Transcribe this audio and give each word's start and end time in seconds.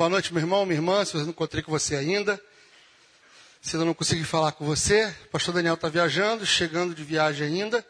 Boa 0.00 0.08
noite, 0.08 0.32
meu 0.32 0.40
irmão, 0.40 0.64
minha 0.64 0.78
irmã. 0.78 1.04
Se 1.04 1.14
eu 1.14 1.20
não 1.20 1.28
encontrei 1.28 1.62
com 1.62 1.70
você 1.70 1.94
ainda, 1.94 2.42
se 3.60 3.76
eu 3.76 3.84
não 3.84 3.92
consegui 3.92 4.24
falar 4.24 4.52
com 4.52 4.64
você, 4.64 5.14
o 5.26 5.28
pastor 5.28 5.52
Daniel 5.52 5.74
está 5.74 5.90
viajando, 5.90 6.46
chegando 6.46 6.94
de 6.94 7.04
viagem 7.04 7.46
ainda. 7.46 7.86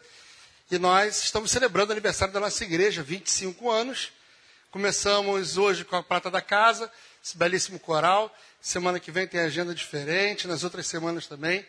E 0.73 0.77
nós 0.77 1.23
estamos 1.23 1.53
celebrando 1.53 1.91
o 1.91 1.93
aniversário 1.93 2.35
da 2.35 2.41
nossa 2.41 2.65
igreja, 2.65 3.01
25 3.01 3.71
anos. 3.71 4.11
Começamos 4.73 5.57
hoje 5.57 5.85
com 5.85 5.95
a 5.95 6.03
Prata 6.03 6.29
da 6.33 6.43
Casa, 6.43 6.91
esse 7.25 7.39
belíssimo 7.39 7.79
coral. 7.79 8.37
Semana 8.61 8.99
que 8.99 9.13
vem 9.13 9.29
tem 9.29 9.39
agenda 9.39 9.73
diferente, 9.73 10.49
nas 10.49 10.65
outras 10.65 10.89
semanas 10.89 11.29
também. 11.29 11.65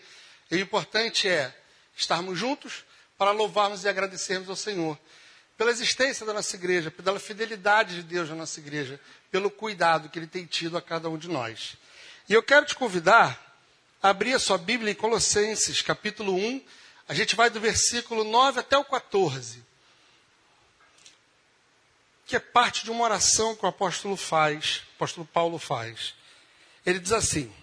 E 0.50 0.56
o 0.56 0.60
importante 0.60 1.28
é 1.30 1.56
estarmos 1.96 2.40
juntos 2.40 2.84
para 3.16 3.30
louvarmos 3.30 3.84
e 3.84 3.88
agradecermos 3.88 4.50
ao 4.50 4.56
Senhor 4.56 4.98
pela 5.62 5.70
existência 5.70 6.26
da 6.26 6.34
nossa 6.34 6.56
igreja, 6.56 6.90
pela 6.90 7.20
fidelidade 7.20 7.98
de 7.98 8.02
Deus 8.02 8.28
na 8.28 8.34
nossa 8.34 8.60
igreja, 8.60 9.00
pelo 9.30 9.52
cuidado 9.52 10.10
que 10.10 10.18
Ele 10.18 10.26
tem 10.26 10.44
tido 10.44 10.76
a 10.76 10.82
cada 10.82 11.08
um 11.08 11.20
de 11.20 11.28
nós. 11.28 11.78
E 12.28 12.34
eu 12.34 12.42
quero 12.42 12.66
te 12.66 12.74
convidar 12.74 13.62
a 14.02 14.10
abrir 14.10 14.34
a 14.34 14.40
sua 14.40 14.58
Bíblia 14.58 14.92
em 14.92 14.96
Colossenses, 14.96 15.80
capítulo 15.84 16.34
1. 16.34 16.66
A 17.08 17.14
gente 17.14 17.36
vai 17.36 17.48
do 17.52 17.60
versículo 17.60 18.24
9 18.24 18.60
até 18.60 18.76
o 18.76 18.84
14. 18.84 19.64
Que 22.26 22.38
é 22.38 22.40
parte 22.40 22.84
de 22.84 22.90
uma 22.90 23.04
oração 23.04 23.56
que 23.56 23.64
o 23.64 23.70
apóstolo 23.70 24.18
faz, 24.18 24.78
o 24.78 24.96
apóstolo 24.96 25.30
Paulo 25.32 25.60
faz. 25.60 26.16
Ele 26.84 26.98
diz 26.98 27.12
assim: 27.12 27.54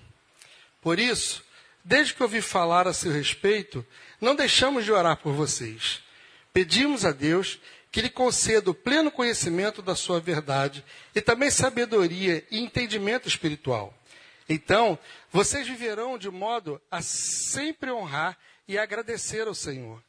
Por 0.80 1.01
isso, 1.01 1.42
desde 1.83 2.15
que 2.15 2.23
ouvi 2.23 2.41
falar 2.41 2.87
a 2.87 2.92
seu 2.92 3.11
respeito, 3.11 3.84
não 4.20 4.37
deixamos 4.37 4.84
de 4.84 4.92
orar 4.92 5.17
por 5.17 5.33
vocês. 5.33 6.01
Pedimos 6.53 7.05
a 7.05 7.11
Deus 7.11 7.59
que 7.98 8.02
lhe 8.02 8.11
conceda 8.11 8.70
o 8.70 8.75
pleno 8.75 9.11
conhecimento 9.11 9.83
da 9.83 9.97
sua 9.97 10.20
verdade 10.20 10.84
e 11.16 11.20
também 11.20 11.51
sabedoria 11.51 12.47
e 12.48 12.61
entendimento 12.61 13.27
espiritual. 13.27 13.93
Então, 14.48 14.97
vocês 15.33 15.66
viverão 15.66 16.16
de 16.16 16.30
modo 16.30 16.81
a 16.92 17.03
sempre 17.03 17.91
honrar 17.91 18.39
e 18.69 18.78
agradecer 18.78 19.48
ao 19.48 19.55
Senhor, 19.55 20.00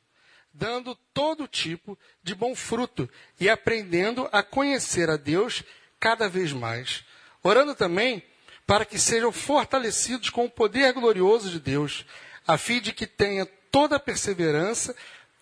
dando 0.53 0.93
todo 1.15 1.47
tipo 1.47 1.97
de 2.21 2.35
bom 2.35 2.53
fruto 2.53 3.09
e 3.39 3.49
aprendendo 3.49 4.29
a 4.31 4.43
conhecer 4.43 5.09
a 5.09 5.17
Deus 5.17 5.63
cada 5.99 6.29
vez 6.29 6.53
mais. 6.53 7.03
Orando 7.41 7.73
também 7.73 8.21
para 8.67 8.85
que 8.85 8.99
sejam 8.99 9.31
fortalecidos 9.31 10.29
com 10.29 10.45
o 10.45 10.51
poder 10.51 10.93
glorioso 10.93 11.49
de 11.49 11.59
Deus, 11.59 12.05
a 12.45 12.55
fim 12.55 12.79
de 12.79 12.93
que 12.93 13.07
tenha 13.07 13.47
toda 13.71 13.95
a 13.95 13.99
perseverança 13.99 14.95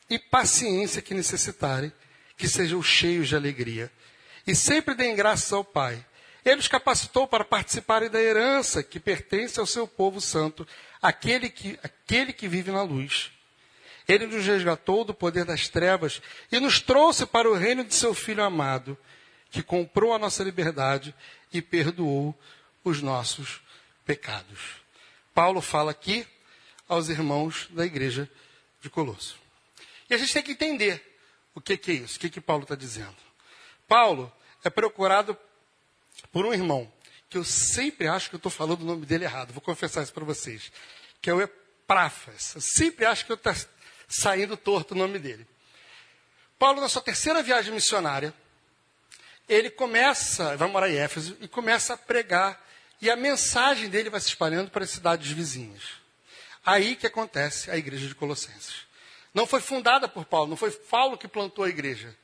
e 0.10 0.18
paciência 0.18 1.02
que 1.02 1.14
necessitarem 1.14 1.92
que 2.38 2.48
sejam 2.48 2.82
cheios 2.82 3.28
de 3.28 3.36
alegria. 3.36 3.92
E 4.46 4.56
sempre 4.56 4.96
deem 4.96 5.16
graças 5.16 5.52
ao 5.52 5.64
Pai. 5.64 6.06
Ele 6.46 6.62
os 6.62 6.68
capacitou 6.68 7.28
para 7.28 7.44
participarem 7.44 8.10
da 8.10 8.22
herança 8.22 8.82
que 8.82 9.00
pertence 9.00 9.60
ao 9.60 9.66
seu 9.66 9.86
povo 9.86 10.22
santo, 10.22 10.66
aquele 11.02 11.50
que, 11.50 11.78
aquele 11.84 12.32
que 12.32 12.48
vive 12.48 12.72
na 12.72 12.84
luz. 12.84 13.32
Ele 14.08 14.26
nos 14.26 14.46
resgatou 14.46 15.04
do 15.04 15.14
poder 15.14 15.44
das 15.44 15.68
trevas 15.68 16.22
e 16.50 16.60
nos 16.60 16.80
trouxe 16.80 17.26
para 17.26 17.50
o 17.50 17.56
reino 17.56 17.84
de 17.84 17.94
seu 17.94 18.14
Filho 18.14 18.42
amado, 18.42 18.98
que 19.52 19.62
comprou 19.62 20.14
a 20.14 20.20
nossa 20.20 20.44
liberdade 20.44 21.14
e 21.52 21.62
perdoou 21.62 22.34
os 22.84 23.02
nossos 23.02 23.60
pecados. 24.06 24.78
Paulo 25.34 25.60
fala 25.60 25.92
aqui 25.92 26.26
aos 26.88 27.10
irmãos 27.10 27.68
da 27.72 27.86
igreja 27.86 28.30
de 28.82 28.90
Colosso. 28.90 29.38
E 30.10 30.14
a 30.14 30.18
gente 30.18 30.34
tem 30.34 30.44
que 30.44 30.54
entender 30.54 31.17
o 31.58 31.62
que, 31.62 31.76
que 31.76 31.90
é 31.90 31.94
isso? 31.96 32.18
O 32.18 32.20
que, 32.20 32.30
que 32.30 32.40
Paulo 32.40 32.62
está 32.62 32.76
dizendo? 32.76 33.16
Paulo 33.88 34.32
é 34.64 34.70
procurado 34.70 35.36
por 36.32 36.46
um 36.46 36.54
irmão, 36.54 36.92
que 37.28 37.36
eu 37.36 37.44
sempre 37.44 38.08
acho 38.08 38.30
que 38.30 38.36
eu 38.36 38.38
estou 38.38 38.52
falando 38.52 38.82
o 38.82 38.86
nome 38.86 39.08
dele 39.08 39.24
errado, 39.24 39.54
vou 39.54 39.62
confessar 39.62 40.04
isso 40.04 40.14
para 40.14 40.24
vocês, 40.24 40.72
que 41.20 41.32
é 41.32 41.34
o 41.34 41.42
Epráfras. 41.42 42.54
Eu 42.54 42.62
sempre 42.62 43.08
acho 43.08 43.26
que 43.26 43.32
eu 43.32 43.36
estou 43.36 43.52
tá 43.52 43.60
saindo 44.08 44.56
torto 44.56 44.94
o 44.94 44.98
nome 44.98 45.18
dele. 45.18 45.48
Paulo, 46.60 46.80
na 46.80 46.88
sua 46.88 47.02
terceira 47.02 47.42
viagem 47.42 47.74
missionária, 47.74 48.32
ele 49.50 49.72
começa, 49.72 50.56
vai 50.58 50.70
morar 50.70 50.92
em 50.92 50.98
Éfeso, 50.98 51.36
e 51.42 51.48
começa 51.48 51.96
a 51.96 51.98
pregar, 51.98 52.64
e 53.02 53.10
a 53.10 53.16
mensagem 53.16 53.90
dele 53.90 54.12
vai 54.12 54.22
se 54.22 54.28
espalhando 54.28 54.70
para 54.70 54.84
as 54.84 54.92
cidades 54.92 55.32
vizinhas. 55.32 55.82
Aí 56.64 56.96
que 56.96 57.08
acontece 57.08 57.72
a 57.72 57.78
igreja 57.78 58.08
de 58.08 58.14
Colossenses. 58.14 58.87
Não 59.38 59.46
foi 59.46 59.62
fundada 59.62 60.08
por 60.08 60.26
Paulo, 60.26 60.50
não 60.50 60.58
foi 60.58 60.72
Paulo 60.72 61.16
que 61.16 61.28
plantou 61.28 61.64
a 61.64 61.70
igreja, 61.70 62.18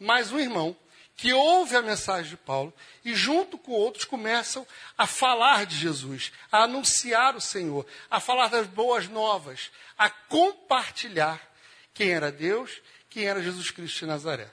mas 0.00 0.32
um 0.32 0.40
irmão 0.40 0.76
que 1.16 1.32
ouve 1.32 1.76
a 1.76 1.80
mensagem 1.80 2.30
de 2.30 2.36
Paulo 2.36 2.74
e, 3.04 3.14
junto 3.14 3.56
com 3.56 3.70
outros, 3.70 4.04
começam 4.04 4.66
a 4.98 5.06
falar 5.06 5.64
de 5.64 5.76
Jesus, 5.76 6.32
a 6.50 6.64
anunciar 6.64 7.36
o 7.36 7.40
Senhor, 7.40 7.86
a 8.10 8.18
falar 8.18 8.48
das 8.48 8.66
boas 8.66 9.06
novas, 9.06 9.70
a 9.96 10.10
compartilhar 10.10 11.40
quem 11.94 12.10
era 12.10 12.32
Deus, 12.32 12.82
quem 13.08 13.28
era 13.28 13.40
Jesus 13.40 13.70
Cristo 13.70 14.00
de 14.00 14.06
Nazaré. 14.06 14.50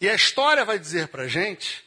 E 0.00 0.08
a 0.08 0.14
história 0.14 0.64
vai 0.64 0.78
dizer 0.78 1.08
para 1.08 1.24
a 1.24 1.28
gente 1.28 1.84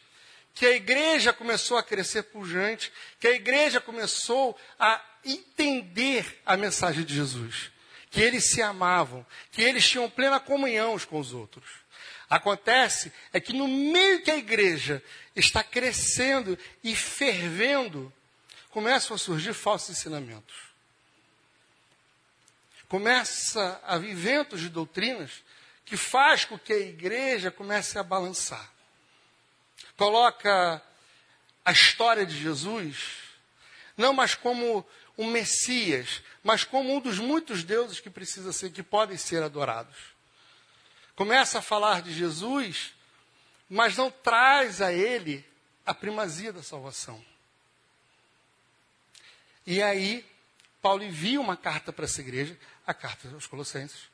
que 0.53 0.65
a 0.65 0.71
igreja 0.71 1.31
começou 1.31 1.77
a 1.77 1.83
crescer 1.83 2.23
pujante, 2.23 2.91
que 3.17 3.29
a 3.29 3.31
igreja 3.31 3.79
começou 3.79 4.59
a 4.77 5.01
entender 5.23 6.41
a 6.45 6.57
mensagem 6.57 7.05
de 7.05 7.15
Jesus 7.15 7.71
que 8.09 8.21
eles 8.21 8.45
se 8.45 8.61
amavam, 8.61 9.25
que 9.51 9.61
eles 9.61 9.87
tinham 9.87 10.09
plena 10.09 10.39
comunhão 10.39 10.93
uns 10.93 11.05
com 11.05 11.19
os 11.19 11.33
outros. 11.33 11.65
Acontece 12.29 13.11
é 13.31 13.39
que 13.39 13.53
no 13.53 13.67
meio 13.67 14.21
que 14.21 14.31
a 14.31 14.37
igreja 14.37 15.03
está 15.35 15.63
crescendo 15.63 16.57
e 16.83 16.95
fervendo, 16.95 18.11
começam 18.69 19.15
a 19.15 19.19
surgir 19.19 19.53
falsos 19.53 19.97
ensinamentos. 19.97 20.55
Começa 22.89 23.81
a 23.85 23.97
vir 23.97 24.15
ventos 24.15 24.61
de 24.61 24.69
doutrinas 24.69 25.43
que 25.85 25.97
faz 25.97 26.45
com 26.45 26.57
que 26.59 26.73
a 26.73 26.79
igreja 26.79 27.49
comece 27.49 27.97
a 27.97 28.03
balançar. 28.03 28.71
Coloca 29.95 30.81
a 31.63 31.71
história 31.71 32.25
de 32.25 32.37
Jesus 32.37 33.26
não 33.97 34.13
mais 34.13 34.35
como 34.35 34.85
um 35.17 35.29
Messias, 35.29 36.21
mas 36.43 36.63
como 36.63 36.95
um 36.95 37.01
dos 37.01 37.17
muitos 37.17 37.63
deuses 37.63 37.99
que 37.99 38.09
precisa 38.09 38.53
ser, 38.53 38.71
que 38.71 38.83
podem 38.83 39.17
ser 39.17 39.41
adorados. 39.41 39.97
Começa 41.15 41.57
a 41.57 41.63
falar 41.63 42.03
de 42.03 42.13
Jesus, 42.13 42.93
mas 43.67 43.97
não 43.97 44.11
traz 44.11 44.81
a 44.81 44.93
ele 44.93 45.43
a 45.83 45.93
primazia 45.93 46.53
da 46.53 46.61
salvação. 46.61 47.23
E 49.65 49.81
aí, 49.81 50.23
Paulo 50.81 51.03
envia 51.03 51.41
uma 51.41 51.57
carta 51.57 51.91
para 51.91 52.05
essa 52.05 52.21
igreja, 52.21 52.57
a 52.85 52.93
carta 52.93 53.27
aos 53.33 53.47
Colossenses, 53.47 54.07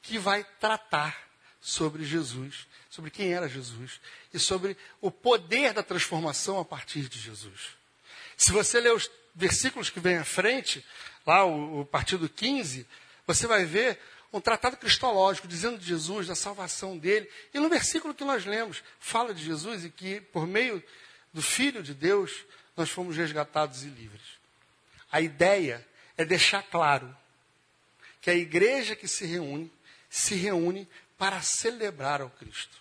que 0.00 0.16
vai 0.16 0.44
tratar 0.60 1.28
sobre 1.60 2.04
Jesus, 2.04 2.66
sobre 2.88 3.10
quem 3.10 3.32
era 3.32 3.48
Jesus 3.48 4.00
e 4.32 4.38
sobre 4.38 4.76
o 5.00 5.10
poder 5.10 5.72
da 5.72 5.82
transformação 5.82 6.60
a 6.60 6.64
partir 6.64 7.08
de 7.08 7.18
Jesus. 7.18 7.76
Se 8.44 8.52
você 8.52 8.78
ler 8.78 8.92
os 8.92 9.10
versículos 9.34 9.88
que 9.88 9.98
vem 9.98 10.18
à 10.18 10.24
frente, 10.24 10.84
lá 11.24 11.46
o, 11.46 11.80
o 11.80 11.86
partido 11.86 12.28
15, 12.28 12.86
você 13.26 13.46
vai 13.46 13.64
ver 13.64 13.98
um 14.30 14.38
tratado 14.38 14.76
cristológico 14.76 15.48
dizendo 15.48 15.78
de 15.78 15.86
Jesus, 15.86 16.26
da 16.26 16.34
salvação 16.34 16.98
dele. 16.98 17.26
E 17.54 17.58
no 17.58 17.70
versículo 17.70 18.12
que 18.12 18.22
nós 18.22 18.44
lemos, 18.44 18.84
fala 19.00 19.32
de 19.32 19.42
Jesus 19.42 19.86
e 19.86 19.88
que 19.88 20.20
por 20.20 20.46
meio 20.46 20.84
do 21.32 21.40
Filho 21.40 21.82
de 21.82 21.94
Deus 21.94 22.44
nós 22.76 22.90
fomos 22.90 23.16
resgatados 23.16 23.82
e 23.82 23.86
livres. 23.86 24.20
A 25.10 25.22
ideia 25.22 25.82
é 26.14 26.22
deixar 26.22 26.62
claro 26.64 27.16
que 28.20 28.28
a 28.28 28.34
igreja 28.34 28.94
que 28.94 29.08
se 29.08 29.24
reúne, 29.24 29.72
se 30.10 30.34
reúne 30.34 30.86
para 31.16 31.40
celebrar 31.40 32.20
ao 32.20 32.28
Cristo, 32.28 32.76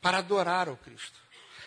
para 0.00 0.16
adorar 0.16 0.70
ao 0.70 0.76
Cristo, 0.78 1.20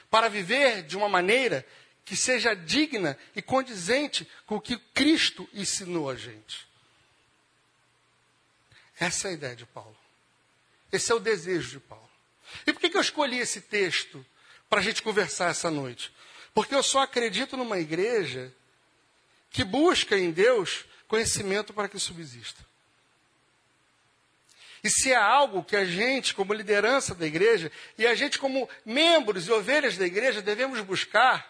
para 0.10 0.30
viver 0.30 0.82
de 0.82 0.98
uma 0.98 1.08
maneira 1.08 1.64
que 2.10 2.16
seja 2.16 2.56
digna 2.56 3.16
e 3.36 3.42
condizente 3.42 4.28
com 4.48 4.56
o 4.56 4.62
que 4.62 4.80
Cristo 4.96 5.48
ensinou 5.54 6.10
a 6.10 6.16
gente. 6.16 6.68
Essa 9.00 9.28
é 9.28 9.30
a 9.30 9.34
ideia 9.36 9.56
de 9.56 9.68
Paulo. 9.68 9.96
Esse 10.92 11.12
é 11.12 11.16
o 11.16 11.20
desejo 11.20 11.70
de 11.70 11.80
Paulo. 11.80 12.10
E 12.66 12.74
por 12.74 12.80
que, 12.80 12.90
que 12.90 12.98
eu 12.98 13.02
escolhi 13.02 13.38
esse 13.38 13.62
texto 13.62 14.26
para 14.68 14.80
a 14.80 14.82
gente 14.84 15.04
conversar 15.04 15.52
essa 15.52 15.70
noite? 15.70 16.12
Porque 16.52 16.74
eu 16.74 16.82
só 16.82 17.04
acredito 17.04 17.56
numa 17.56 17.78
igreja 17.78 18.52
que 19.52 19.64
busca 19.64 20.18
em 20.18 20.32
Deus 20.32 20.86
conhecimento 21.08 21.76
para 21.76 21.88
que 21.88 22.00
subsista. 22.00 22.66
E 24.84 24.90
se 24.90 25.14
há 25.14 25.24
algo 25.24 25.64
que 25.64 25.76
a 25.76 25.86
gente, 25.86 26.34
como 26.34 26.56
liderança 26.56 27.14
da 27.14 27.28
igreja, 27.28 27.72
e 28.00 28.08
a 28.08 28.16
gente, 28.16 28.40
como 28.40 28.68
membros 28.84 29.46
e 29.48 29.52
ovelhas 29.52 29.96
da 29.96 30.08
igreja, 30.08 30.42
devemos 30.42 30.82
buscar, 30.82 31.49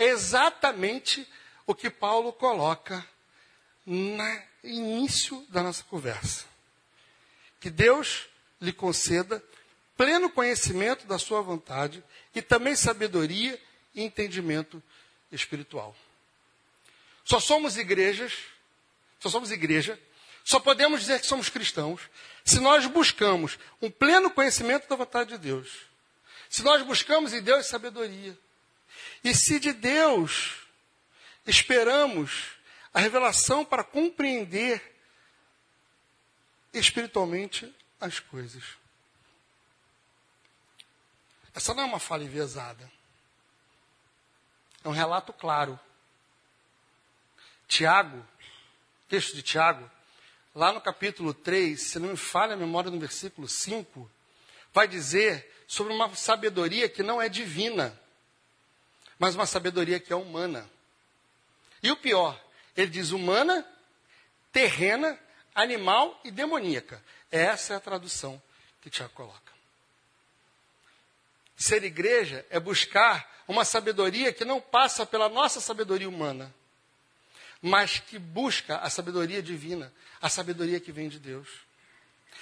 é 0.00 0.06
exatamente 0.06 1.28
o 1.66 1.74
que 1.74 1.90
Paulo 1.90 2.32
coloca 2.32 3.06
no 3.84 4.24
início 4.64 5.46
da 5.50 5.62
nossa 5.62 5.84
conversa. 5.84 6.46
Que 7.60 7.68
Deus 7.68 8.26
lhe 8.58 8.72
conceda 8.72 9.44
pleno 9.98 10.30
conhecimento 10.30 11.06
da 11.06 11.18
sua 11.18 11.42
vontade 11.42 12.02
e 12.34 12.40
também 12.40 12.74
sabedoria 12.74 13.60
e 13.94 14.02
entendimento 14.02 14.82
espiritual. 15.30 15.94
Só 17.22 17.38
somos 17.38 17.76
igrejas, 17.76 18.32
só 19.18 19.28
somos 19.28 19.50
igreja, 19.50 20.00
só 20.42 20.58
podemos 20.58 21.00
dizer 21.00 21.20
que 21.20 21.26
somos 21.26 21.50
cristãos 21.50 22.00
se 22.42 22.58
nós 22.58 22.86
buscamos 22.86 23.58
um 23.82 23.90
pleno 23.90 24.30
conhecimento 24.30 24.88
da 24.88 24.96
vontade 24.96 25.32
de 25.32 25.38
Deus. 25.38 25.68
Se 26.48 26.62
nós 26.62 26.80
buscamos 26.82 27.34
em 27.34 27.42
Deus 27.42 27.66
sabedoria. 27.66 28.36
E 29.22 29.34
se 29.34 29.60
de 29.60 29.72
Deus 29.72 30.56
esperamos 31.46 32.52
a 32.92 33.00
revelação 33.00 33.64
para 33.64 33.84
compreender 33.84 34.82
espiritualmente 36.72 37.72
as 38.00 38.18
coisas. 38.18 38.62
Essa 41.54 41.74
não 41.74 41.82
é 41.82 41.86
uma 41.86 41.98
fala 41.98 42.24
enviesada. 42.24 42.90
É 44.82 44.88
um 44.88 44.92
relato 44.92 45.32
claro. 45.32 45.78
Tiago, 47.66 48.26
texto 49.08 49.34
de 49.34 49.42
Tiago, 49.42 49.88
lá 50.54 50.72
no 50.72 50.80
capítulo 50.80 51.34
3, 51.34 51.80
se 51.80 51.98
não 51.98 52.08
me 52.10 52.16
falha 52.16 52.54
a 52.54 52.56
memória, 52.56 52.90
no 52.90 52.98
versículo 52.98 53.48
5, 53.48 54.10
vai 54.72 54.88
dizer 54.88 55.64
sobre 55.68 55.92
uma 55.92 56.14
sabedoria 56.14 56.88
que 56.88 57.02
não 57.02 57.20
é 57.20 57.28
divina, 57.28 57.98
mas 59.20 59.34
uma 59.34 59.44
sabedoria 59.44 60.00
que 60.00 60.14
é 60.14 60.16
humana. 60.16 60.68
E 61.82 61.90
o 61.92 61.96
pior, 61.96 62.42
ele 62.74 62.90
diz 62.90 63.10
humana, 63.10 63.64
terrena, 64.50 65.16
animal 65.54 66.18
e 66.24 66.30
demoníaca. 66.30 67.04
Essa 67.30 67.74
é 67.74 67.76
a 67.76 67.80
tradução 67.80 68.42
que 68.80 68.88
Tiago 68.88 69.12
coloca. 69.12 69.52
Ser 71.54 71.84
igreja 71.84 72.46
é 72.48 72.58
buscar 72.58 73.44
uma 73.46 73.62
sabedoria 73.62 74.32
que 74.32 74.44
não 74.44 74.58
passa 74.58 75.04
pela 75.04 75.28
nossa 75.28 75.60
sabedoria 75.60 76.08
humana, 76.08 76.52
mas 77.60 77.98
que 77.98 78.18
busca 78.18 78.78
a 78.78 78.88
sabedoria 78.88 79.42
divina, 79.42 79.92
a 80.22 80.30
sabedoria 80.30 80.80
que 80.80 80.90
vem 80.90 81.10
de 81.10 81.18
Deus. 81.18 81.46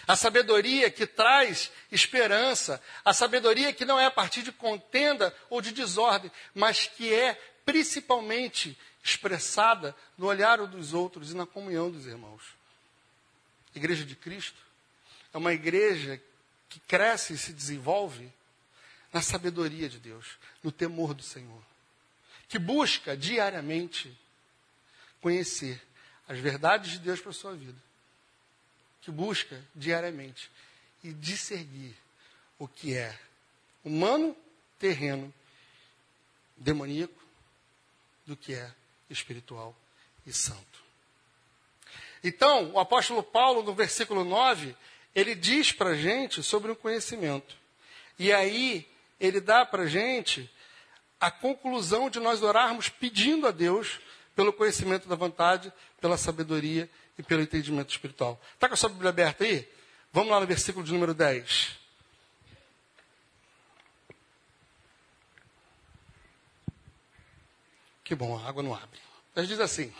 A 0.06 0.16
sabedoria 0.16 0.90
que 0.90 1.06
traz 1.06 1.70
esperança, 1.92 2.82
a 3.04 3.12
sabedoria 3.12 3.72
que 3.72 3.84
não 3.84 3.98
é 3.98 4.06
a 4.06 4.10
partir 4.10 4.42
de 4.42 4.52
contenda 4.52 5.34
ou 5.50 5.60
de 5.60 5.72
desordem, 5.72 6.30
mas 6.54 6.86
que 6.86 7.12
é 7.12 7.34
principalmente 7.64 8.78
expressada 9.04 9.94
no 10.16 10.26
olhar 10.26 10.58
dos 10.66 10.94
outros 10.94 11.30
e 11.30 11.36
na 11.36 11.46
comunhão 11.46 11.90
dos 11.90 12.06
irmãos. 12.06 12.42
Igreja 13.74 14.04
de 14.04 14.16
Cristo 14.16 14.60
é 15.32 15.38
uma 15.38 15.52
igreja 15.52 16.20
que 16.68 16.80
cresce 16.80 17.34
e 17.34 17.38
se 17.38 17.52
desenvolve 17.52 18.32
na 19.12 19.22
sabedoria 19.22 19.88
de 19.88 19.98
Deus, 19.98 20.38
no 20.62 20.70
temor 20.70 21.14
do 21.14 21.22
Senhor, 21.22 21.62
que 22.48 22.58
busca 22.58 23.16
diariamente 23.16 24.16
conhecer 25.20 25.82
as 26.28 26.38
verdades 26.38 26.92
de 26.92 26.98
Deus 26.98 27.20
para 27.20 27.30
a 27.30 27.34
sua 27.34 27.54
vida, 27.54 27.78
que 29.08 29.10
busca 29.10 29.58
diariamente 29.74 30.50
e 31.02 31.14
discernir 31.14 31.94
o 32.58 32.68
que 32.68 32.94
é 32.94 33.18
humano, 33.82 34.36
terreno, 34.78 35.32
demoníaco, 36.54 37.18
do 38.26 38.36
que 38.36 38.52
é 38.52 38.70
espiritual 39.08 39.74
e 40.26 40.32
santo. 40.32 40.84
Então, 42.22 42.72
o 42.72 42.78
apóstolo 42.78 43.22
Paulo, 43.22 43.62
no 43.62 43.72
versículo 43.72 44.24
9, 44.24 44.76
ele 45.14 45.34
diz 45.34 45.72
para 45.72 45.90
a 45.90 45.96
gente 45.96 46.42
sobre 46.42 46.70
o 46.70 46.76
conhecimento. 46.76 47.56
E 48.18 48.30
aí, 48.30 48.86
ele 49.18 49.40
dá 49.40 49.64
para 49.64 49.84
a 49.84 49.88
gente 49.88 50.50
a 51.18 51.30
conclusão 51.30 52.10
de 52.10 52.20
nós 52.20 52.42
orarmos 52.42 52.90
pedindo 52.90 53.46
a 53.46 53.52
Deus 53.52 54.00
pelo 54.36 54.52
conhecimento 54.52 55.08
da 55.08 55.16
vontade, 55.16 55.72
pela 55.98 56.18
sabedoria 56.18 56.90
e 57.18 57.22
pelo 57.22 57.42
entendimento 57.42 57.90
espiritual. 57.90 58.40
Está 58.54 58.68
com 58.68 58.74
a 58.74 58.76
sua 58.76 58.88
Bíblia 58.88 59.10
aberta 59.10 59.44
aí? 59.44 59.68
Vamos 60.12 60.30
lá 60.30 60.40
no 60.40 60.46
versículo 60.46 60.84
de 60.84 60.92
número 60.92 61.12
10. 61.12 61.76
Que 68.04 68.14
bom, 68.14 68.38
a 68.38 68.48
água 68.48 68.62
não 68.62 68.74
abre. 68.74 69.00
Mas 69.34 69.48
diz 69.48 69.60
assim: 69.60 69.92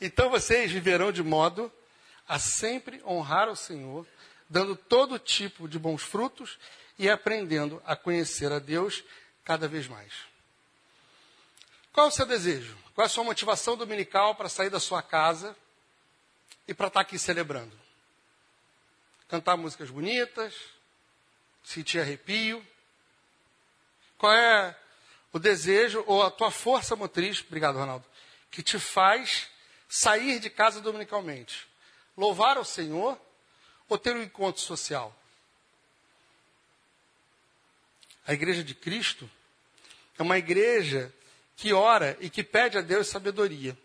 Então 0.00 0.30
vocês 0.30 0.70
viverão 0.70 1.10
de 1.10 1.22
modo 1.22 1.72
a 2.28 2.38
sempre 2.38 3.02
honrar 3.04 3.48
o 3.48 3.56
Senhor, 3.56 4.06
dando 4.48 4.76
todo 4.76 5.18
tipo 5.18 5.66
de 5.66 5.78
bons 5.78 6.02
frutos 6.02 6.58
e 6.96 7.08
aprendendo 7.08 7.82
a 7.84 7.96
conhecer 7.96 8.52
a 8.52 8.60
Deus 8.60 9.02
cada 9.42 9.66
vez 9.66 9.88
mais. 9.88 10.12
Qual 11.92 12.06
é 12.06 12.08
o 12.08 12.12
seu 12.12 12.24
desejo? 12.24 12.76
Qual 12.94 13.02
é 13.02 13.06
a 13.06 13.08
sua 13.10 13.24
motivação 13.24 13.76
dominical 13.76 14.36
para 14.36 14.48
sair 14.48 14.70
da 14.70 14.78
sua 14.78 15.02
casa 15.02 15.56
e 16.66 16.74
para 16.74 16.88
estar 16.88 17.00
aqui 17.00 17.18
celebrando? 17.18 17.78
Cantar 19.28 19.56
músicas 19.56 19.90
bonitas, 19.90 20.54
sentir 21.62 22.00
arrepio? 22.00 22.66
Qual 24.18 24.32
é 24.32 24.76
o 25.32 25.38
desejo 25.38 26.04
ou 26.06 26.22
a 26.22 26.30
tua 26.30 26.50
força 26.50 26.96
motriz, 26.96 27.40
obrigado 27.46 27.78
Ronaldo, 27.78 28.04
que 28.50 28.62
te 28.62 28.78
faz 28.78 29.48
sair 29.88 30.40
de 30.40 30.50
casa 30.50 30.80
dominicalmente? 30.80 31.68
Louvar 32.16 32.56
ao 32.56 32.64
Senhor 32.64 33.18
ou 33.88 33.96
ter 33.96 34.14
um 34.14 34.22
encontro 34.22 34.60
social? 34.60 35.16
A 38.26 38.32
igreja 38.32 38.62
de 38.62 38.74
Cristo 38.74 39.28
é 40.18 40.22
uma 40.22 40.38
igreja 40.38 41.12
que 41.56 41.72
ora 41.72 42.16
e 42.20 42.30
que 42.30 42.44
pede 42.44 42.78
a 42.78 42.80
Deus 42.80 43.08
sabedoria. 43.08 43.76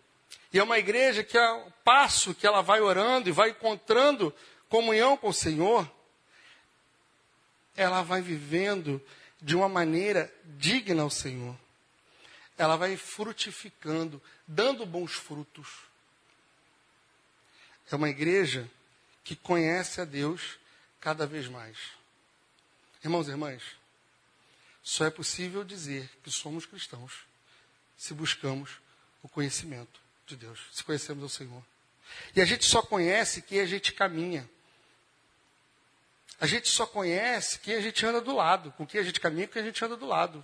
E 0.56 0.58
é 0.58 0.64
uma 0.64 0.80
igreja 0.80 1.22
que, 1.22 1.38
ao 1.38 1.70
passo 1.84 2.34
que 2.34 2.48
ela 2.48 2.62
vai 2.62 2.80
orando 2.80 3.28
e 3.28 3.32
vai 3.34 3.50
encontrando 3.50 4.34
comunhão 4.70 5.18
com 5.18 5.28
o 5.28 5.34
Senhor, 5.34 5.86
ela 7.76 8.02
vai 8.04 8.22
vivendo 8.22 9.06
de 9.42 9.54
uma 9.54 9.68
maneira 9.68 10.34
digna 10.58 11.04
ao 11.04 11.10
Senhor. 11.10 11.60
Ela 12.58 12.78
vai 12.78 12.96
frutificando, 12.96 14.22
dando 14.48 14.86
bons 14.86 15.12
frutos. 15.12 15.68
É 17.92 17.96
uma 17.98 18.08
igreja 18.08 18.66
que 19.26 19.36
conhece 19.36 20.00
a 20.00 20.06
Deus 20.06 20.58
cada 21.02 21.28
vez 21.28 21.50
mais. 21.50 21.78
Irmãos 23.04 23.28
e 23.28 23.32
irmãs, 23.32 23.62
só 24.82 25.04
é 25.04 25.10
possível 25.10 25.66
dizer 25.66 26.10
que 26.24 26.32
somos 26.32 26.66
cristãos 26.66 27.26
se 27.98 28.14
buscamos 28.14 28.80
o 29.22 29.28
conhecimento 29.28 30.05
de 30.26 30.36
Deus, 30.36 30.60
se 30.72 30.84
conhecemos 30.84 31.24
o 31.24 31.30
Senhor. 31.30 31.64
E 32.36 32.42
a 32.42 32.46
gente 32.46 32.66
só 32.66 32.82
conhece 32.82 33.42
quem 33.42 33.60
a 33.60 33.66
gente 33.66 33.94
caminha. 33.94 34.50
A 36.40 36.46
gente 36.46 36.70
só 36.70 36.86
conhece 36.86 37.60
quem 37.60 37.76
a 37.76 37.82
gente 37.82 38.06
anda 38.06 38.20
do 38.20 38.36
lado, 38.36 38.72
com 38.74 38.86
quem 38.86 39.00
a 39.00 39.04
gente 39.04 39.20
caminha, 39.20 39.48
com 39.48 39.54
quem 39.54 39.62
a 39.62 39.66
gente 39.66 39.84
anda 39.84 39.96
do 39.96 40.06
lado. 40.06 40.44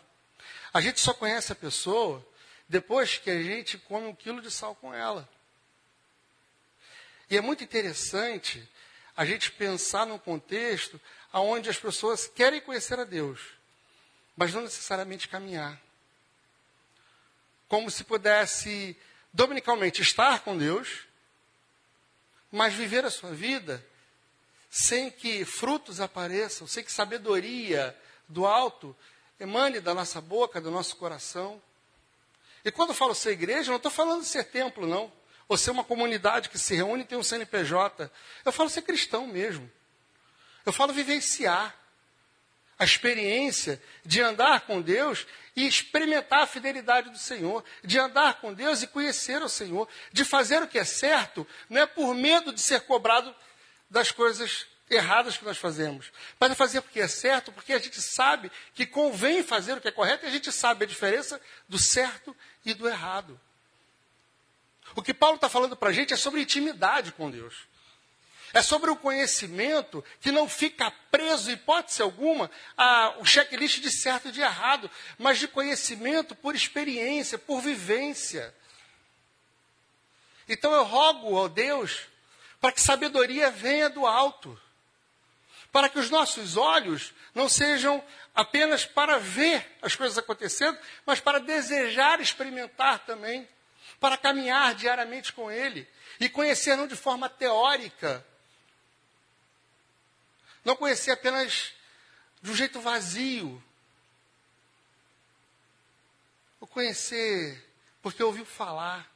A 0.73 0.79
gente 0.79 1.01
só 1.01 1.13
conhece 1.13 1.51
a 1.51 1.55
pessoa 1.55 2.25
depois 2.67 3.17
que 3.17 3.29
a 3.29 3.41
gente 3.41 3.77
come 3.77 4.07
um 4.07 4.15
quilo 4.15 4.41
de 4.41 4.49
sal 4.49 4.75
com 4.75 4.93
ela. 4.93 5.27
E 7.29 7.37
é 7.37 7.41
muito 7.41 7.63
interessante 7.63 8.67
a 9.15 9.25
gente 9.25 9.51
pensar 9.51 10.05
num 10.05 10.17
contexto 10.17 10.99
onde 11.33 11.69
as 11.69 11.77
pessoas 11.77 12.27
querem 12.27 12.61
conhecer 12.61 12.99
a 12.99 13.03
Deus, 13.03 13.39
mas 14.35 14.53
não 14.53 14.61
necessariamente 14.61 15.27
caminhar. 15.27 15.81
Como 17.67 17.91
se 17.91 18.03
pudesse 18.03 18.97
dominicalmente 19.33 20.01
estar 20.01 20.41
com 20.41 20.57
Deus, 20.57 21.07
mas 22.51 22.73
viver 22.73 23.05
a 23.05 23.09
sua 23.09 23.31
vida 23.31 23.85
sem 24.69 25.11
que 25.11 25.43
frutos 25.43 25.99
apareçam, 25.99 26.65
sem 26.65 26.83
que 26.83 26.91
sabedoria 26.91 27.97
do 28.27 28.45
alto 28.45 28.95
emane 29.39 29.79
da 29.79 29.93
nossa 29.93 30.21
boca, 30.21 30.61
do 30.61 30.71
nosso 30.71 30.95
coração. 30.95 31.61
E 32.63 32.71
quando 32.71 32.89
eu 32.89 32.95
falo 32.95 33.15
ser 33.15 33.31
igreja, 33.31 33.71
não 33.71 33.77
estou 33.77 33.91
falando 33.91 34.21
de 34.21 34.27
ser 34.27 34.45
templo, 34.45 34.85
não. 34.85 35.11
Ou 35.47 35.57
ser 35.57 35.71
uma 35.71 35.83
comunidade 35.83 36.47
que 36.47 36.57
se 36.57 36.75
reúne 36.75 37.03
e 37.03 37.05
tem 37.05 37.17
um 37.17 37.23
CNPJ. 37.23 38.09
Eu 38.45 38.51
falo 38.51 38.69
ser 38.69 38.83
cristão 38.83 39.27
mesmo. 39.27 39.69
Eu 40.65 40.71
falo 40.71 40.93
vivenciar 40.93 41.75
a 42.81 42.83
experiência 42.83 43.79
de 44.03 44.23
andar 44.23 44.61
com 44.61 44.81
Deus 44.81 45.27
e 45.55 45.67
experimentar 45.67 46.41
a 46.41 46.47
fidelidade 46.47 47.11
do 47.11 47.17
Senhor, 47.19 47.63
de 47.83 47.99
andar 47.99 48.41
com 48.41 48.51
Deus 48.51 48.81
e 48.81 48.87
conhecer 48.87 49.39
o 49.43 49.47
Senhor, 49.47 49.87
de 50.11 50.25
fazer 50.25 50.63
o 50.63 50.67
que 50.67 50.79
é 50.79 50.83
certo, 50.83 51.45
não 51.69 51.79
é 51.79 51.85
por 51.85 52.15
medo 52.15 52.51
de 52.51 52.59
ser 52.59 52.81
cobrado 52.81 53.35
das 53.87 54.09
coisas 54.09 54.65
erradas 54.89 55.37
que 55.37 55.45
nós 55.45 55.59
fazemos, 55.59 56.11
mas 56.39 56.53
é 56.53 56.55
fazer 56.55 56.81
porque 56.81 56.99
é 56.99 57.07
certo, 57.07 57.51
porque 57.51 57.71
a 57.71 57.77
gente 57.77 58.01
sabe 58.01 58.51
que 58.73 58.87
convém 58.87 59.43
fazer 59.43 59.73
o 59.73 59.79
que 59.79 59.87
é 59.87 59.91
correto 59.91 60.25
e 60.25 60.29
a 60.29 60.31
gente 60.31 60.51
sabe 60.51 60.83
a 60.83 60.87
diferença 60.87 61.39
do 61.69 61.77
certo 61.77 62.35
e 62.65 62.73
do 62.73 62.89
errado. 62.89 63.39
O 64.95 65.03
que 65.03 65.13
Paulo 65.13 65.35
está 65.35 65.47
falando 65.47 65.77
para 65.77 65.89
a 65.89 65.93
gente 65.93 66.15
é 66.15 66.17
sobre 66.17 66.41
intimidade 66.41 67.11
com 67.11 67.29
Deus. 67.29 67.69
É 68.53 68.61
sobre 68.61 68.89
o 68.89 68.95
conhecimento 68.95 70.03
que 70.19 70.31
não 70.31 70.47
fica 70.47 70.91
preso, 71.09 71.49
hipótese 71.51 72.01
alguma, 72.01 72.51
ao 72.75 73.23
checklist 73.23 73.79
de 73.79 73.89
certo 73.89 74.27
e 74.27 74.31
de 74.31 74.41
errado, 74.41 74.91
mas 75.17 75.39
de 75.39 75.47
conhecimento 75.47 76.35
por 76.35 76.53
experiência, 76.53 77.37
por 77.37 77.61
vivência. 77.61 78.53
Então 80.49 80.73
eu 80.73 80.83
rogo 80.83 81.37
ao 81.37 81.47
Deus 81.47 82.07
para 82.59 82.73
que 82.73 82.81
sabedoria 82.81 83.49
venha 83.49 83.89
do 83.89 84.05
alto, 84.05 84.59
para 85.71 85.87
que 85.87 85.97
os 85.97 86.09
nossos 86.09 86.57
olhos 86.57 87.13
não 87.33 87.47
sejam 87.47 88.03
apenas 88.35 88.85
para 88.85 89.17
ver 89.17 89.77
as 89.81 89.95
coisas 89.95 90.17
acontecendo, 90.17 90.77
mas 91.05 91.21
para 91.21 91.39
desejar 91.39 92.19
experimentar 92.19 92.99
também, 92.99 93.47
para 93.99 94.17
caminhar 94.17 94.75
diariamente 94.75 95.31
com 95.31 95.49
Ele 95.49 95.87
e 96.19 96.27
conhecer 96.27 96.75
não 96.75 96.85
de 96.87 96.95
forma 96.97 97.29
teórica, 97.29 98.25
não 100.63 100.75
conhecer 100.75 101.11
apenas 101.11 101.73
de 102.41 102.51
um 102.51 102.55
jeito 102.55 102.79
vazio, 102.79 103.61
ou 106.59 106.67
conhecer 106.67 107.67
porque 108.01 108.23
ouviu 108.23 108.45
falar, 108.45 109.09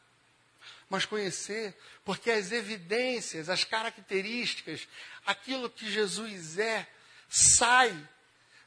mas 0.90 1.06
conhecer 1.06 1.76
porque 2.04 2.30
as 2.30 2.52
evidências, 2.52 3.50
as 3.50 3.64
características, 3.64 4.88
aquilo 5.26 5.70
que 5.70 5.92
Jesus 5.92 6.58
é, 6.58 6.88
sai 7.28 8.10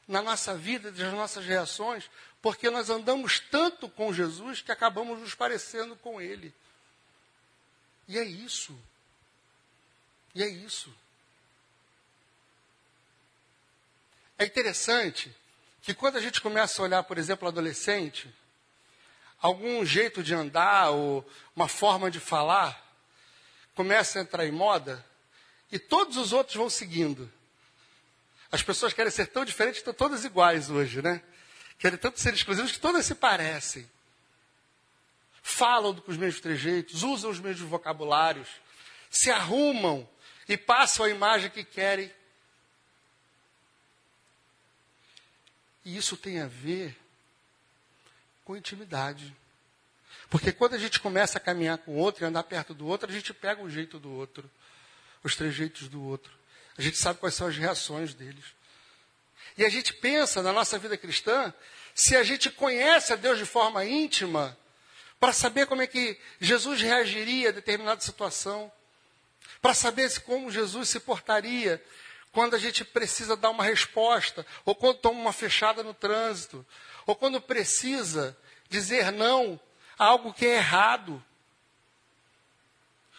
na 0.06 0.22
nossa 0.22 0.56
vida, 0.56 0.90
das 0.90 1.12
nossas 1.12 1.44
reações, 1.44 2.10
porque 2.40 2.70
nós 2.70 2.88
andamos 2.88 3.40
tanto 3.40 3.88
com 3.88 4.12
Jesus 4.12 4.62
que 4.62 4.72
acabamos 4.72 5.18
nos 5.20 5.34
parecendo 5.34 5.94
com 5.96 6.20
Ele. 6.20 6.52
E 8.06 8.18
é 8.18 8.24
isso. 8.24 8.76
E 10.34 10.42
é 10.42 10.48
isso. 10.48 10.94
É 14.38 14.44
interessante 14.44 15.34
que 15.82 15.92
quando 15.92 16.16
a 16.16 16.20
gente 16.20 16.40
começa 16.40 16.80
a 16.80 16.84
olhar, 16.84 17.02
por 17.02 17.18
exemplo, 17.18 17.46
o 17.46 17.48
adolescente, 17.48 18.32
algum 19.40 19.84
jeito 19.84 20.22
de 20.22 20.32
andar 20.32 20.90
ou 20.90 21.28
uma 21.56 21.66
forma 21.66 22.10
de 22.10 22.20
falar 22.20 22.86
começa 23.74 24.18
a 24.18 24.22
entrar 24.22 24.46
em 24.46 24.52
moda 24.52 25.04
e 25.70 25.78
todos 25.78 26.16
os 26.16 26.32
outros 26.32 26.56
vão 26.56 26.70
seguindo. 26.70 27.30
As 28.50 28.62
pessoas 28.62 28.92
querem 28.92 29.10
ser 29.10 29.26
tão 29.26 29.44
diferentes, 29.44 29.80
estão 29.80 29.92
todas 29.92 30.24
iguais 30.24 30.70
hoje, 30.70 31.02
né? 31.02 31.22
Querem 31.78 31.98
tanto 31.98 32.20
ser 32.20 32.32
exclusivos 32.32 32.72
que 32.72 32.80
todas 32.80 33.04
se 33.04 33.14
parecem. 33.14 33.88
Falam 35.42 35.94
com 35.94 36.10
os 36.10 36.16
mesmos 36.16 36.40
trejeitos, 36.40 37.02
usam 37.02 37.30
os 37.30 37.40
mesmos 37.40 37.68
vocabulários, 37.68 38.48
se 39.10 39.30
arrumam 39.30 40.08
e 40.48 40.56
passam 40.56 41.04
a 41.04 41.10
imagem 41.10 41.50
que 41.50 41.64
querem. 41.64 42.12
E 45.88 45.96
isso 45.96 46.18
tem 46.18 46.38
a 46.38 46.46
ver 46.46 46.94
com 48.44 48.54
intimidade. 48.54 49.34
Porque 50.28 50.52
quando 50.52 50.74
a 50.74 50.78
gente 50.78 51.00
começa 51.00 51.38
a 51.38 51.40
caminhar 51.40 51.78
com 51.78 51.92
o 51.92 51.96
outro 51.96 52.22
e 52.22 52.26
andar 52.26 52.42
perto 52.42 52.74
do 52.74 52.86
outro, 52.86 53.08
a 53.08 53.12
gente 53.12 53.32
pega 53.32 53.62
o 53.62 53.70
jeito 53.70 53.98
do 53.98 54.12
outro, 54.12 54.50
os 55.24 55.34
trejeitos 55.34 55.88
do 55.88 56.04
outro. 56.04 56.30
A 56.76 56.82
gente 56.82 56.98
sabe 56.98 57.18
quais 57.18 57.34
são 57.34 57.46
as 57.46 57.56
reações 57.56 58.12
deles. 58.12 58.44
E 59.56 59.64
a 59.64 59.70
gente 59.70 59.94
pensa 59.94 60.42
na 60.42 60.52
nossa 60.52 60.78
vida 60.78 60.94
cristã, 60.94 61.54
se 61.94 62.14
a 62.14 62.22
gente 62.22 62.50
conhece 62.50 63.14
a 63.14 63.16
Deus 63.16 63.38
de 63.38 63.46
forma 63.46 63.82
íntima, 63.86 64.58
para 65.18 65.32
saber 65.32 65.66
como 65.66 65.80
é 65.80 65.86
que 65.86 66.20
Jesus 66.38 66.82
reagiria 66.82 67.48
a 67.48 67.52
determinada 67.52 68.02
situação, 68.02 68.70
para 69.62 69.72
saber 69.72 70.20
como 70.20 70.50
Jesus 70.50 70.90
se 70.90 71.00
portaria 71.00 71.82
quando 72.32 72.54
a 72.54 72.58
gente 72.58 72.84
precisa 72.84 73.36
dar 73.36 73.50
uma 73.50 73.64
resposta, 73.64 74.46
ou 74.64 74.74
quando 74.74 74.98
toma 74.98 75.20
uma 75.20 75.32
fechada 75.32 75.82
no 75.82 75.94
trânsito, 75.94 76.66
ou 77.06 77.16
quando 77.16 77.40
precisa 77.40 78.36
dizer 78.68 79.10
não 79.10 79.58
a 79.98 80.04
algo 80.04 80.32
que 80.32 80.46
é 80.46 80.56
errado, 80.56 81.22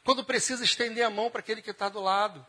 quando 0.04 0.24
precisa 0.24 0.64
estender 0.64 1.04
a 1.04 1.10
mão 1.10 1.30
para 1.30 1.40
aquele 1.40 1.62
que 1.62 1.72
está 1.72 1.90
do 1.90 2.00
lado. 2.00 2.46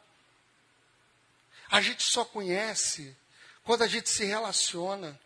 A 1.71 1.81
gente 1.81 2.03
só 2.03 2.25
conhece 2.25 3.17
quando 3.63 3.83
a 3.83 3.87
gente 3.87 4.09
se 4.09 4.25
relaciona. 4.25 5.19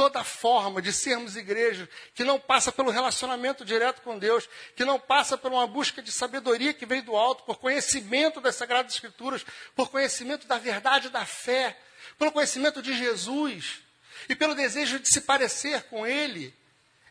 Toda 0.00 0.24
forma 0.24 0.80
de 0.80 0.94
sermos 0.94 1.36
igreja 1.36 1.86
que 2.14 2.24
não 2.24 2.40
passa 2.40 2.72
pelo 2.72 2.90
relacionamento 2.90 3.66
direto 3.66 4.00
com 4.00 4.18
Deus, 4.18 4.48
que 4.74 4.82
não 4.82 4.98
passa 4.98 5.36
por 5.36 5.52
uma 5.52 5.66
busca 5.66 6.00
de 6.00 6.10
sabedoria 6.10 6.72
que 6.72 6.86
vem 6.86 7.02
do 7.02 7.14
alto, 7.14 7.44
por 7.44 7.58
conhecimento 7.58 8.40
das 8.40 8.56
Sagradas 8.56 8.94
Escrituras, 8.94 9.44
por 9.76 9.90
conhecimento 9.90 10.46
da 10.46 10.56
verdade 10.56 11.10
da 11.10 11.26
fé, 11.26 11.78
pelo 12.18 12.32
conhecimento 12.32 12.80
de 12.80 12.96
Jesus 12.96 13.82
e 14.26 14.34
pelo 14.34 14.54
desejo 14.54 14.98
de 14.98 15.06
se 15.06 15.20
parecer 15.20 15.82
com 15.82 16.06
Ele, 16.06 16.54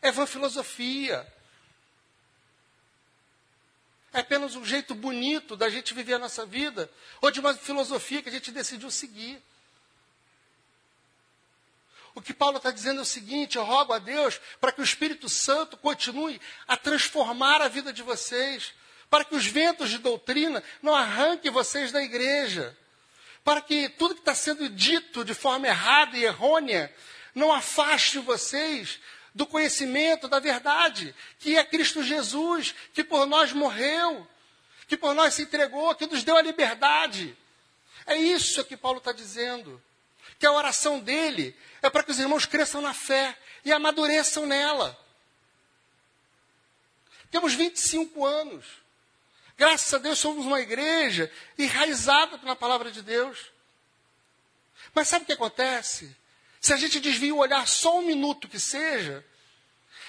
é 0.02 0.10
vã 0.10 0.26
filosofia. 0.26 1.24
É 4.12 4.18
apenas 4.18 4.56
um 4.56 4.64
jeito 4.64 4.96
bonito 4.96 5.56
da 5.56 5.70
gente 5.70 5.94
viver 5.94 6.14
a 6.14 6.18
nossa 6.18 6.44
vida, 6.44 6.90
ou 7.20 7.30
de 7.30 7.38
uma 7.38 7.54
filosofia 7.54 8.20
que 8.20 8.30
a 8.30 8.32
gente 8.32 8.50
decidiu 8.50 8.90
seguir. 8.90 9.40
O 12.14 12.20
que 12.20 12.34
Paulo 12.34 12.56
está 12.56 12.70
dizendo 12.70 12.98
é 12.98 13.02
o 13.02 13.06
seguinte: 13.06 13.56
eu 13.56 13.64
rogo 13.64 13.92
a 13.92 13.98
Deus 13.98 14.40
para 14.60 14.72
que 14.72 14.80
o 14.80 14.84
Espírito 14.84 15.28
Santo 15.28 15.76
continue 15.76 16.40
a 16.66 16.76
transformar 16.76 17.60
a 17.60 17.68
vida 17.68 17.92
de 17.92 18.02
vocês, 18.02 18.72
para 19.08 19.24
que 19.24 19.34
os 19.34 19.46
ventos 19.46 19.90
de 19.90 19.98
doutrina 19.98 20.62
não 20.82 20.94
arranquem 20.94 21.50
vocês 21.50 21.92
da 21.92 22.02
igreja, 22.02 22.76
para 23.44 23.60
que 23.60 23.88
tudo 23.88 24.14
que 24.14 24.20
está 24.20 24.34
sendo 24.34 24.68
dito 24.68 25.24
de 25.24 25.34
forma 25.34 25.66
errada 25.66 26.16
e 26.16 26.24
errônea 26.24 26.92
não 27.34 27.52
afaste 27.52 28.18
vocês 28.18 28.98
do 29.34 29.46
conhecimento 29.46 30.28
da 30.28 30.40
verdade, 30.40 31.14
que 31.38 31.56
é 31.56 31.64
Cristo 31.64 32.02
Jesus, 32.02 32.74
que 32.92 33.04
por 33.04 33.26
nós 33.26 33.52
morreu, 33.52 34.26
que 34.88 34.96
por 34.96 35.14
nós 35.14 35.34
se 35.34 35.42
entregou, 35.42 35.94
que 35.94 36.06
nos 36.06 36.24
deu 36.24 36.36
a 36.36 36.42
liberdade. 36.42 37.36
É 38.06 38.16
isso 38.16 38.64
que 38.64 38.76
Paulo 38.76 38.98
está 38.98 39.12
dizendo. 39.12 39.80
Que 40.40 40.46
a 40.46 40.52
oração 40.52 40.98
dele 40.98 41.56
é 41.80 41.88
para 41.88 42.02
que 42.02 42.10
os 42.10 42.18
irmãos 42.18 42.46
cresçam 42.46 42.80
na 42.80 42.92
fé 42.92 43.38
e 43.64 43.72
amadureçam 43.72 44.46
nela. 44.46 44.98
Temos 47.30 47.54
25 47.54 48.26
anos. 48.26 48.66
Graças 49.56 49.92
a 49.92 49.98
Deus 49.98 50.18
somos 50.18 50.46
uma 50.46 50.60
igreja 50.60 51.30
enraizada 51.58 52.38
na 52.38 52.56
palavra 52.56 52.90
de 52.90 53.02
Deus. 53.02 53.52
Mas 54.94 55.08
sabe 55.08 55.24
o 55.24 55.26
que 55.26 55.34
acontece? 55.34 56.16
Se 56.60 56.72
a 56.72 56.76
gente 56.76 56.98
desvia 56.98 57.34
o 57.34 57.38
olhar 57.38 57.68
só 57.68 57.98
um 57.98 58.02
minuto 58.06 58.48
que 58.48 58.58
seja, 58.58 59.24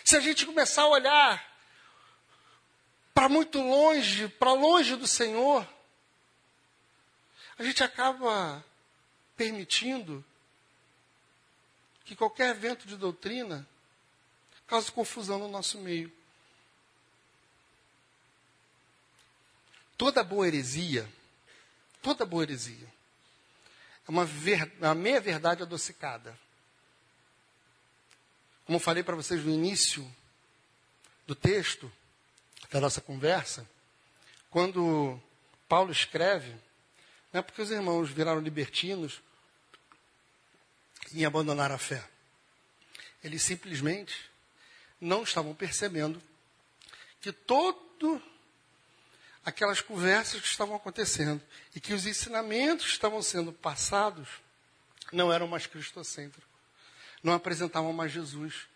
se 0.03 0.15
a 0.15 0.21
gente 0.21 0.45
começar 0.45 0.83
a 0.83 0.87
olhar 0.87 1.51
para 3.13 3.27
muito 3.27 3.61
longe, 3.61 4.29
para 4.29 4.53
longe 4.53 4.95
do 4.95 5.05
Senhor, 5.05 5.67
a 7.59 7.63
gente 7.63 7.83
acaba 7.83 8.63
permitindo 9.41 10.23
que 12.05 12.15
qualquer 12.15 12.51
evento 12.51 12.85
de 12.85 12.95
doutrina 12.95 13.67
cause 14.67 14.91
confusão 14.91 15.39
no 15.39 15.47
nosso 15.47 15.79
meio. 15.79 16.13
Toda 19.97 20.23
boa 20.23 20.45
heresia, 20.45 21.11
toda 22.03 22.23
boa 22.23 22.43
heresia, 22.43 22.87
é 24.07 24.11
uma, 24.11 24.25
ver, 24.25 24.71
uma 24.77 24.93
meia 24.93 25.19
verdade 25.19 25.63
adocicada. 25.63 26.37
Como 28.63 28.77
falei 28.77 29.01
para 29.01 29.15
vocês 29.15 29.43
no 29.43 29.49
início 29.49 30.07
do 31.25 31.33
texto 31.33 31.91
da 32.69 32.79
nossa 32.79 33.01
conversa, 33.01 33.67
quando 34.51 35.19
Paulo 35.67 35.91
escreve, 35.91 36.51
não 37.33 37.39
é 37.39 37.41
porque 37.41 37.63
os 37.63 37.71
irmãos 37.71 38.11
viraram 38.11 38.39
libertinos 38.39 39.19
e 41.13 41.25
abandonaram 41.25 41.75
a 41.75 41.77
fé. 41.77 42.03
Eles 43.23 43.43
simplesmente 43.43 44.29
não 44.99 45.23
estavam 45.23 45.53
percebendo 45.53 46.21
que 47.19 47.31
todo 47.31 48.21
aquelas 49.43 49.81
conversas 49.81 50.41
que 50.41 50.47
estavam 50.47 50.75
acontecendo 50.75 51.41
e 51.75 51.79
que 51.79 51.93
os 51.93 52.05
ensinamentos 52.05 52.85
que 52.85 52.91
estavam 52.91 53.21
sendo 53.21 53.51
passados 53.51 54.27
não 55.11 55.31
eram 55.31 55.47
mais 55.47 55.65
cristocêntricos, 55.65 56.49
não 57.23 57.33
apresentavam 57.33 57.91
mais 57.91 58.11
Jesus 58.11 58.67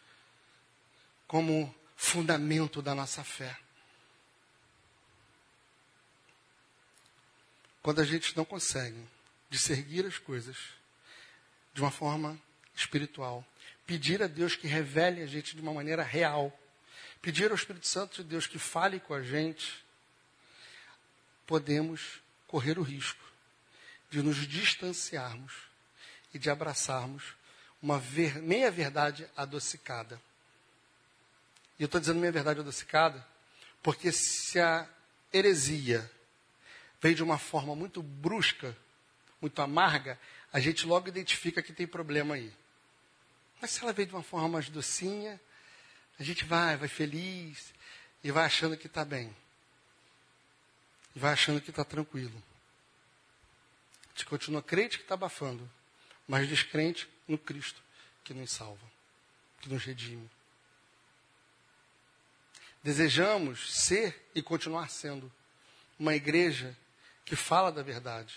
como 1.28 1.74
fundamento 1.96 2.82
da 2.82 2.94
nossa 2.94 3.24
fé. 3.24 3.58
Quando 7.82 8.02
a 8.02 8.06
gente 8.06 8.36
não 8.36 8.44
consegue 8.44 9.00
discernir 9.50 10.06
as 10.06 10.18
coisas 10.18 10.58
de 11.76 11.82
uma 11.82 11.92
forma 11.92 12.40
espiritual, 12.74 13.46
pedir 13.86 14.24
a 14.24 14.28
Deus 14.28 14.56
que 14.56 14.66
revele 14.66 15.22
a 15.22 15.28
gente 15.28 15.56
de 15.56 15.62
uma 15.62 15.74
maneira 15.74 16.02
real, 16.02 16.58
pedir 17.22 17.50
ao 17.52 17.56
Espírito 17.56 17.86
Santo 17.86 18.24
de 18.24 18.30
Deus 18.30 18.48
que 18.48 18.58
fale 18.58 18.98
com 18.98 19.14
a 19.14 19.22
gente, 19.22 19.86
podemos 21.46 22.22
correr 22.48 22.80
o 22.80 22.82
risco 22.82 23.24
de 24.10 24.22
nos 24.22 24.48
distanciarmos 24.48 25.54
e 26.34 26.40
de 26.40 26.50
abraçarmos 26.50 27.36
uma 27.82 28.00
ver, 28.00 28.42
meia 28.42 28.72
verdade 28.72 29.28
adocicada. 29.36 30.20
E 31.78 31.84
eu 31.84 31.88
estou 31.88 32.00
dizendo 32.00 32.22
meia 32.22 32.32
verdade 32.32 32.62
adocicada 32.62 33.28
porque 33.84 34.14
se 34.14 34.60
a 34.62 34.88
heresia 35.34 36.10
veio 37.02 37.16
de 37.16 37.24
uma 37.24 37.38
forma 37.38 37.76
muito 37.76 38.02
brusca, 38.02 38.76
muito 39.42 39.62
amarga, 39.62 40.18
a 40.56 40.60
gente 40.62 40.86
logo 40.88 41.10
identifica 41.10 41.62
que 41.62 41.74
tem 41.74 41.86
problema 41.86 42.36
aí. 42.36 42.50
Mas 43.60 43.72
se 43.72 43.84
ela 43.84 43.92
veio 43.92 44.08
de 44.08 44.16
uma 44.16 44.24
forma 44.24 44.48
mais 44.48 44.70
docinha, 44.70 45.38
a 46.18 46.24
gente 46.24 46.46
vai, 46.46 46.78
vai 46.78 46.88
feliz 46.88 47.74
e 48.24 48.32
vai 48.32 48.46
achando 48.46 48.78
que 48.78 48.88
está 48.88 49.04
bem. 49.04 49.36
E 51.14 51.20
vai 51.20 51.34
achando 51.34 51.60
que 51.60 51.72
está 51.72 51.84
tranquilo. 51.84 52.42
A 54.06 54.08
gente 54.12 54.26
continua 54.28 54.64
crente 54.64 54.98
que 54.98 55.04
está 55.04 55.16
abafando, 55.16 55.70
mas 56.26 56.48
descrente 56.48 57.06
no 57.28 57.38
Cristo 57.38 57.84
que 58.24 58.34
nos 58.34 58.50
salva, 58.50 58.90
que 59.60 59.68
nos 59.68 59.84
redime. 59.84 60.32
Desejamos 62.82 63.76
ser 63.76 64.26
e 64.34 64.42
continuar 64.42 64.90
sendo 64.90 65.30
uma 66.00 66.16
igreja 66.16 66.74
que 67.26 67.36
fala 67.36 67.74
da 67.74 67.84
verdade, 67.84 68.34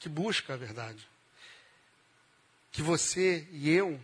que 0.00 0.08
busca 0.08 0.54
a 0.54 0.56
verdade. 0.56 1.08
Que 2.72 2.82
você 2.82 3.48
e 3.50 3.70
eu 3.70 4.02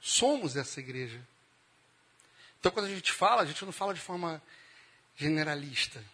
somos 0.00 0.56
essa 0.56 0.80
igreja. 0.80 1.20
Então, 2.60 2.72
quando 2.72 2.86
a 2.86 2.94
gente 2.94 3.12
fala, 3.12 3.42
a 3.42 3.46
gente 3.46 3.64
não 3.64 3.72
fala 3.72 3.94
de 3.94 4.00
forma 4.00 4.42
generalista, 5.16 6.04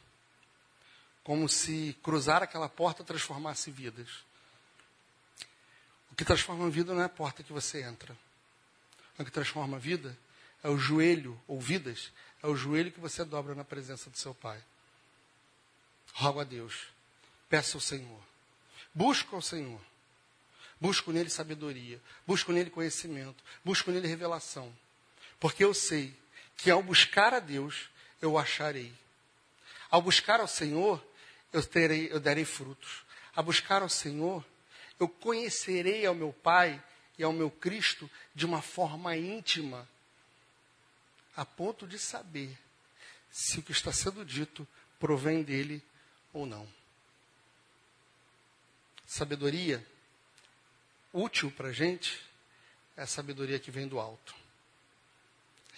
como 1.22 1.48
se 1.48 1.96
cruzar 2.02 2.42
aquela 2.42 2.68
porta 2.68 3.02
transformasse 3.02 3.70
vidas. 3.70 4.08
O 6.12 6.14
que 6.14 6.24
transforma 6.24 6.66
a 6.66 6.70
vida 6.70 6.94
não 6.94 7.02
é 7.02 7.06
a 7.06 7.08
porta 7.08 7.42
que 7.42 7.52
você 7.52 7.82
entra. 7.82 8.16
O 9.18 9.24
que 9.24 9.30
transforma 9.30 9.76
a 9.76 9.80
vida 9.80 10.16
é 10.62 10.68
o 10.68 10.78
joelho, 10.78 11.40
ou 11.46 11.60
vidas, 11.60 12.12
é 12.42 12.46
o 12.46 12.56
joelho 12.56 12.92
que 12.92 13.00
você 13.00 13.24
dobra 13.24 13.54
na 13.54 13.64
presença 13.64 14.10
do 14.10 14.18
seu 14.18 14.34
Pai. 14.34 14.62
Rogo 16.12 16.40
a 16.40 16.44
Deus, 16.44 16.88
peça 17.48 17.76
ao 17.76 17.80
Senhor, 17.80 18.20
busca 18.94 19.34
ao 19.34 19.42
Senhor, 19.42 19.80
busco 20.80 21.12
nele 21.12 21.30
sabedoria, 21.30 22.00
busco 22.26 22.52
nele 22.52 22.70
conhecimento, 22.70 23.42
busco 23.64 23.90
nele 23.90 24.08
revelação, 24.08 24.74
porque 25.38 25.64
eu 25.64 25.72
sei 25.74 26.14
que 26.56 26.70
ao 26.70 26.82
buscar 26.82 27.34
a 27.34 27.40
Deus, 27.40 27.88
eu 28.20 28.38
acharei. 28.38 28.92
Ao 29.90 30.00
buscar 30.00 30.40
ao 30.40 30.48
Senhor, 30.48 31.04
eu, 31.52 31.62
terei, 31.62 32.10
eu 32.10 32.18
darei 32.18 32.44
frutos. 32.44 33.04
A 33.34 33.42
buscar 33.42 33.82
ao 33.82 33.88
Senhor, 33.88 34.44
eu 34.98 35.08
conhecerei 35.08 36.06
ao 36.06 36.14
meu 36.14 36.32
Pai 36.32 36.82
e 37.18 37.22
ao 37.22 37.32
meu 37.32 37.50
Cristo 37.50 38.10
de 38.34 38.46
uma 38.46 38.62
forma 38.62 39.16
íntima, 39.16 39.88
a 41.36 41.44
ponto 41.44 41.86
de 41.86 41.98
saber 41.98 42.56
se 43.30 43.58
o 43.58 43.62
que 43.62 43.72
está 43.72 43.92
sendo 43.92 44.24
dito 44.24 44.66
provém 44.98 45.42
dele 45.42 45.82
ou 46.32 46.46
não. 46.46 46.68
Sabedoria 49.06 49.84
útil 51.14 51.50
para 51.52 51.68
a 51.68 51.72
gente 51.72 52.20
é 52.96 53.02
a 53.02 53.06
sabedoria 53.06 53.58
que 53.58 53.70
vem 53.70 53.86
do 53.86 54.00
alto. 54.00 54.34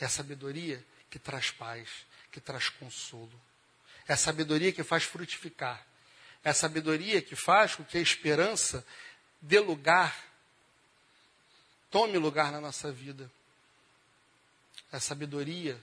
É 0.01 0.07
a 0.07 0.09
sabedoria 0.09 0.85
que 1.11 1.19
traz 1.19 1.51
paz, 1.51 1.89
que 2.33 2.41
traz 2.41 2.71
consolo. 2.71 3.41
É 4.09 4.15
a 4.15 4.17
sabedoria 4.17 4.73
que 4.73 4.83
faz 4.83 5.05
frutificar. 5.05 5.87
É 6.43 6.51
a 6.51 6.55
sabedoria 6.55 7.21
que 7.21 7.37
faz 7.37 7.75
com 7.75 7.85
que 7.85 7.99
a 7.99 8.01
esperança 8.01 8.85
dê 9.41 9.61
lugar, 9.61 10.17
tome 11.91 12.17
lugar 12.19 12.51
na 12.51 12.61
nossa 12.61 12.91
vida. 12.91 13.31
É 14.91 14.97
a 14.97 15.01
sabedoria 15.01 15.83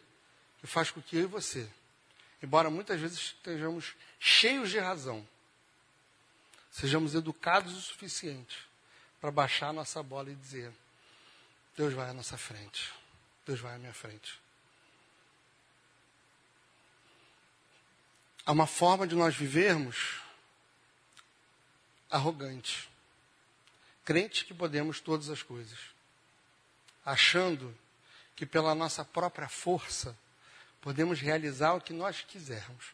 que 0.59 0.67
faz 0.67 0.89
com 0.89 1.01
que 1.01 1.17
eu 1.17 1.23
e 1.23 1.27
você, 1.27 1.69
embora 2.41 2.69
muitas 2.69 2.99
vezes 2.99 3.19
estejamos 3.19 3.93
cheios 4.19 4.69
de 4.69 4.79
razão, 4.79 5.27
sejamos 6.71 7.13
educados 7.13 7.75
o 7.75 7.81
suficiente 7.81 8.72
para 9.23 9.31
baixar 9.31 9.69
a 9.69 9.73
nossa 9.73 10.03
bola 10.03 10.29
e 10.29 10.35
dizer: 10.35 10.69
Deus 11.77 11.93
vai 11.93 12.09
à 12.09 12.13
nossa 12.13 12.37
frente. 12.37 12.93
Deus 13.45 13.57
vai 13.57 13.73
à 13.73 13.77
minha 13.77 13.93
frente. 13.93 14.37
Há 18.45 18.51
uma 18.51 18.67
forma 18.67 19.07
de 19.07 19.15
nós 19.15 19.33
vivermos 19.33 20.19
arrogante, 22.09 22.89
crente 24.03 24.43
que 24.43 24.53
podemos 24.53 24.99
todas 24.99 25.29
as 25.29 25.41
coisas, 25.41 25.79
achando 27.05 27.73
que 28.35 28.45
pela 28.45 28.75
nossa 28.75 29.05
própria 29.05 29.47
força 29.47 30.17
podemos 30.81 31.21
realizar 31.21 31.75
o 31.75 31.81
que 31.81 31.93
nós 31.93 32.23
quisermos, 32.23 32.87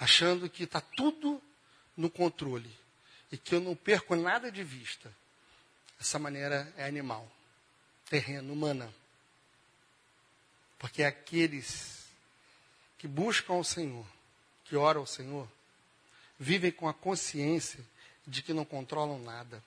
achando 0.00 0.50
que 0.50 0.64
está 0.64 0.80
tudo 0.80 1.40
no 1.96 2.10
controle 2.10 2.81
e 3.32 3.38
que 3.38 3.54
eu 3.54 3.60
não 3.60 3.74
perco 3.74 4.14
nada 4.14 4.52
de 4.52 4.62
vista. 4.62 5.12
Essa 5.98 6.18
maneira 6.18 6.72
é 6.76 6.84
animal 6.84 7.28
terreno, 8.12 8.52
humana. 8.52 8.92
Porque 10.78 11.02
aqueles 11.02 12.04
que 12.98 13.08
buscam 13.08 13.54
o 13.54 13.64
Senhor, 13.64 14.06
que 14.66 14.76
oram 14.76 15.00
ao 15.00 15.06
Senhor, 15.06 15.48
vivem 16.38 16.70
com 16.70 16.86
a 16.86 16.92
consciência 16.92 17.82
de 18.26 18.42
que 18.42 18.52
não 18.52 18.66
controlam 18.66 19.18
nada, 19.18 19.64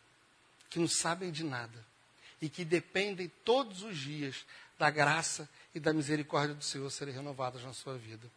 que 0.69 0.77
não 0.77 0.87
sabem 0.87 1.31
de 1.31 1.43
nada 1.43 1.83
e 2.39 2.47
que 2.47 2.63
dependem 2.63 3.31
todos 3.43 3.81
os 3.81 3.97
dias 3.97 4.45
da 4.77 4.91
graça 4.91 5.49
e 5.73 5.79
da 5.79 5.91
misericórdia 5.91 6.53
do 6.53 6.63
Senhor 6.63 6.91
serem 6.91 7.15
renovadas 7.15 7.63
na 7.63 7.73
sua 7.73 7.97
vida. 7.97 8.29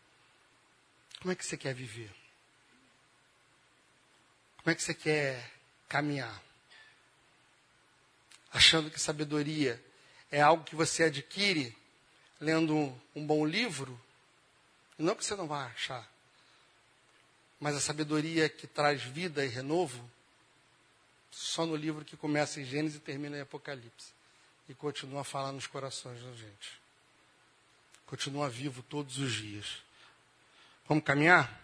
Como 1.20 1.32
é 1.32 1.34
que 1.34 1.44
você 1.44 1.58
quer 1.58 1.74
viver? 1.74 2.10
Como 4.58 4.72
é 4.72 4.74
que 4.74 4.82
você 4.82 4.94
quer 4.94 5.50
caminhar? 5.88 6.42
Achando 8.52 8.90
que 8.90 9.00
sabedoria 9.00 9.82
é 10.30 10.40
algo 10.40 10.64
que 10.64 10.76
você 10.76 11.04
adquire 11.04 11.76
lendo 12.40 12.74
um, 13.14 13.26
bom 13.26 13.44
livro, 13.44 13.98
não 14.96 15.14
que 15.14 15.24
você 15.24 15.34
não 15.34 15.46
vai 15.46 15.66
achar, 15.66 16.08
mas 17.60 17.74
a 17.74 17.80
sabedoria 17.80 18.48
que 18.48 18.66
traz 18.66 19.02
vida 19.02 19.44
e 19.44 19.48
renovo, 19.48 20.08
só 21.30 21.66
no 21.66 21.76
livro 21.76 22.04
que 22.04 22.16
começa 22.16 22.60
em 22.60 22.64
Gênesis 22.64 22.98
e 22.98 23.00
termina 23.00 23.36
em 23.36 23.40
Apocalipse. 23.40 24.12
E 24.68 24.74
continua 24.74 25.22
a 25.22 25.24
falar 25.24 25.52
nos 25.52 25.66
corações 25.66 26.22
da 26.22 26.32
gente. 26.32 26.80
Continua 28.06 28.48
vivo 28.48 28.82
todos 28.82 29.18
os 29.18 29.32
dias. 29.32 29.82
Vamos 30.86 31.04
caminhar? 31.04 31.60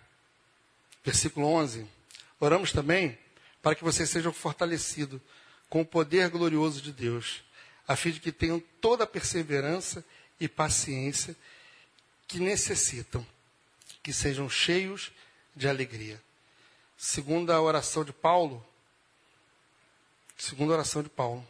Versículo 1.03 1.47
11. 1.47 1.87
Oramos 2.45 2.73
também 2.73 3.19
para 3.63 3.75
que 3.75 3.83
vocês 3.83 4.11
sejam 4.11 4.33
fortalecidos 4.33 5.21
com 5.71 5.81
o 5.81 5.87
poder 5.87 6.29
glorioso 6.29 6.83
de 6.83 6.93
Deus 6.93 7.43
a 7.87 7.97
fim 7.97 8.11
de 8.11 8.21
que 8.21 8.33
tenham 8.33 8.61
toda 8.81 9.05
a 9.05 9.07
perseverança 9.07 10.05
e 10.41 10.49
paciência 10.49 11.37
que 12.27 12.39
necessitam, 12.39 13.27
que 14.03 14.13
sejam 14.13 14.49
cheios 14.49 15.13
de 15.55 15.69
alegria. 15.69 16.21
Segundo 16.97 17.51
a 17.51 17.61
oração 17.61 18.05
de 18.05 18.13
Paulo, 18.13 18.67
segunda 20.37 20.73
oração 20.73 21.03
de 21.03 21.09
Paulo, 21.09 21.47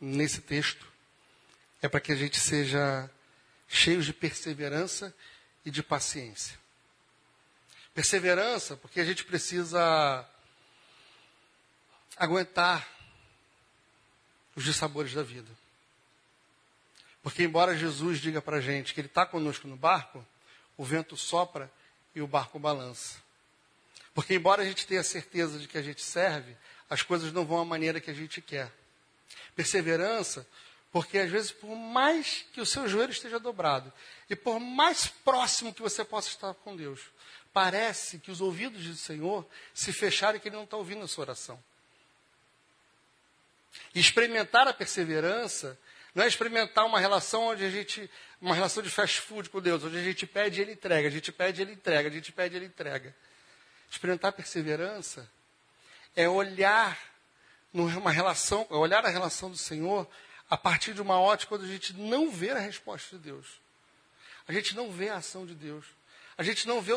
nesse 0.00 0.40
texto, 0.40 0.86
é 1.80 1.88
para 1.88 2.00
que 2.00 2.12
a 2.12 2.16
gente 2.16 2.38
seja 2.38 3.10
cheios 3.68 4.04
de 4.04 4.12
perseverança 4.12 5.14
e 5.64 5.70
de 5.70 5.82
paciência. 5.82 6.65
Perseverança, 7.96 8.76
porque 8.76 9.00
a 9.00 9.04
gente 9.06 9.24
precisa 9.24 10.28
aguentar 12.14 12.86
os 14.54 14.64
dissabores 14.64 15.14
da 15.14 15.22
vida. 15.22 15.50
Porque, 17.22 17.42
embora 17.42 17.74
Jesus 17.74 18.20
diga 18.20 18.42
para 18.42 18.58
a 18.58 18.60
gente 18.60 18.92
que 18.92 19.00
Ele 19.00 19.08
está 19.08 19.24
conosco 19.24 19.66
no 19.66 19.76
barco, 19.76 20.22
o 20.76 20.84
vento 20.84 21.16
sopra 21.16 21.72
e 22.14 22.20
o 22.20 22.26
barco 22.26 22.58
balança. 22.58 23.16
Porque, 24.12 24.34
embora 24.34 24.60
a 24.60 24.66
gente 24.66 24.86
tenha 24.86 25.02
certeza 25.02 25.58
de 25.58 25.66
que 25.66 25.78
a 25.78 25.82
gente 25.82 26.02
serve, 26.02 26.54
as 26.90 27.00
coisas 27.00 27.32
não 27.32 27.46
vão 27.46 27.60
à 27.60 27.64
maneira 27.64 27.98
que 27.98 28.10
a 28.10 28.14
gente 28.14 28.42
quer. 28.42 28.70
Perseverança, 29.54 30.46
porque 30.92 31.16
às 31.16 31.30
vezes, 31.30 31.50
por 31.50 31.74
mais 31.74 32.44
que 32.52 32.60
o 32.60 32.66
seu 32.66 32.86
joelho 32.86 33.12
esteja 33.12 33.40
dobrado, 33.40 33.90
e 34.28 34.36
por 34.36 34.60
mais 34.60 35.06
próximo 35.06 35.72
que 35.72 35.80
você 35.80 36.04
possa 36.04 36.28
estar 36.28 36.52
com 36.52 36.76
Deus, 36.76 37.00
parece 37.56 38.18
que 38.18 38.30
os 38.30 38.42
ouvidos 38.42 38.84
do 38.84 38.94
Senhor 38.94 39.48
se 39.72 39.90
fecharam 39.90 40.36
e 40.36 40.40
que 40.40 40.46
Ele 40.46 40.56
não 40.56 40.64
está 40.64 40.76
ouvindo 40.76 41.02
a 41.02 41.08
sua 41.08 41.22
oração. 41.22 41.58
E 43.94 43.98
experimentar 43.98 44.68
a 44.68 44.74
perseverança 44.74 45.78
não 46.14 46.22
é 46.22 46.28
experimentar 46.28 46.84
uma 46.84 47.00
relação 47.00 47.44
onde 47.44 47.64
a 47.64 47.70
gente, 47.70 48.10
uma 48.42 48.54
relação 48.54 48.82
de 48.82 48.90
fast 48.90 49.22
food 49.22 49.48
com 49.48 49.58
Deus, 49.62 49.82
onde 49.82 49.96
a 49.96 50.02
gente 50.02 50.26
pede 50.26 50.60
e 50.60 50.64
ele 50.64 50.72
entrega, 50.72 51.08
a 51.08 51.10
gente 51.10 51.32
pede 51.32 51.62
e 51.62 51.64
ele 51.64 51.72
entrega, 51.72 52.10
a 52.10 52.12
gente 52.12 52.30
pede 52.30 52.54
e 52.54 52.58
ele 52.58 52.66
entrega. 52.66 53.16
Experimentar 53.90 54.34
perseverança 54.34 55.26
é 56.14 56.28
olhar 56.28 57.00
numa 57.72 58.12
relação, 58.12 58.66
é 58.70 58.74
olhar 58.74 59.02
a 59.06 59.08
relação 59.08 59.50
do 59.50 59.56
Senhor 59.56 60.06
a 60.50 60.58
partir 60.58 60.92
de 60.92 61.00
uma 61.00 61.18
ótica 61.18 61.48
quando 61.48 61.64
a 61.64 61.68
gente 61.68 61.94
não 61.94 62.30
vê 62.30 62.50
a 62.50 62.58
resposta 62.58 63.16
de 63.16 63.22
Deus. 63.22 63.46
A 64.46 64.52
gente 64.52 64.76
não 64.76 64.92
vê 64.92 65.08
a 65.08 65.16
ação 65.16 65.46
de 65.46 65.54
Deus. 65.54 65.95
A 66.38 66.42
gente 66.42 66.66
não 66.66 66.82
vê 66.82 66.92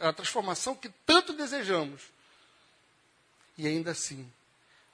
a 0.00 0.12
transformação 0.12 0.74
que 0.74 0.88
tanto 1.06 1.32
desejamos. 1.32 2.02
E 3.56 3.66
ainda 3.66 3.92
assim, 3.92 4.30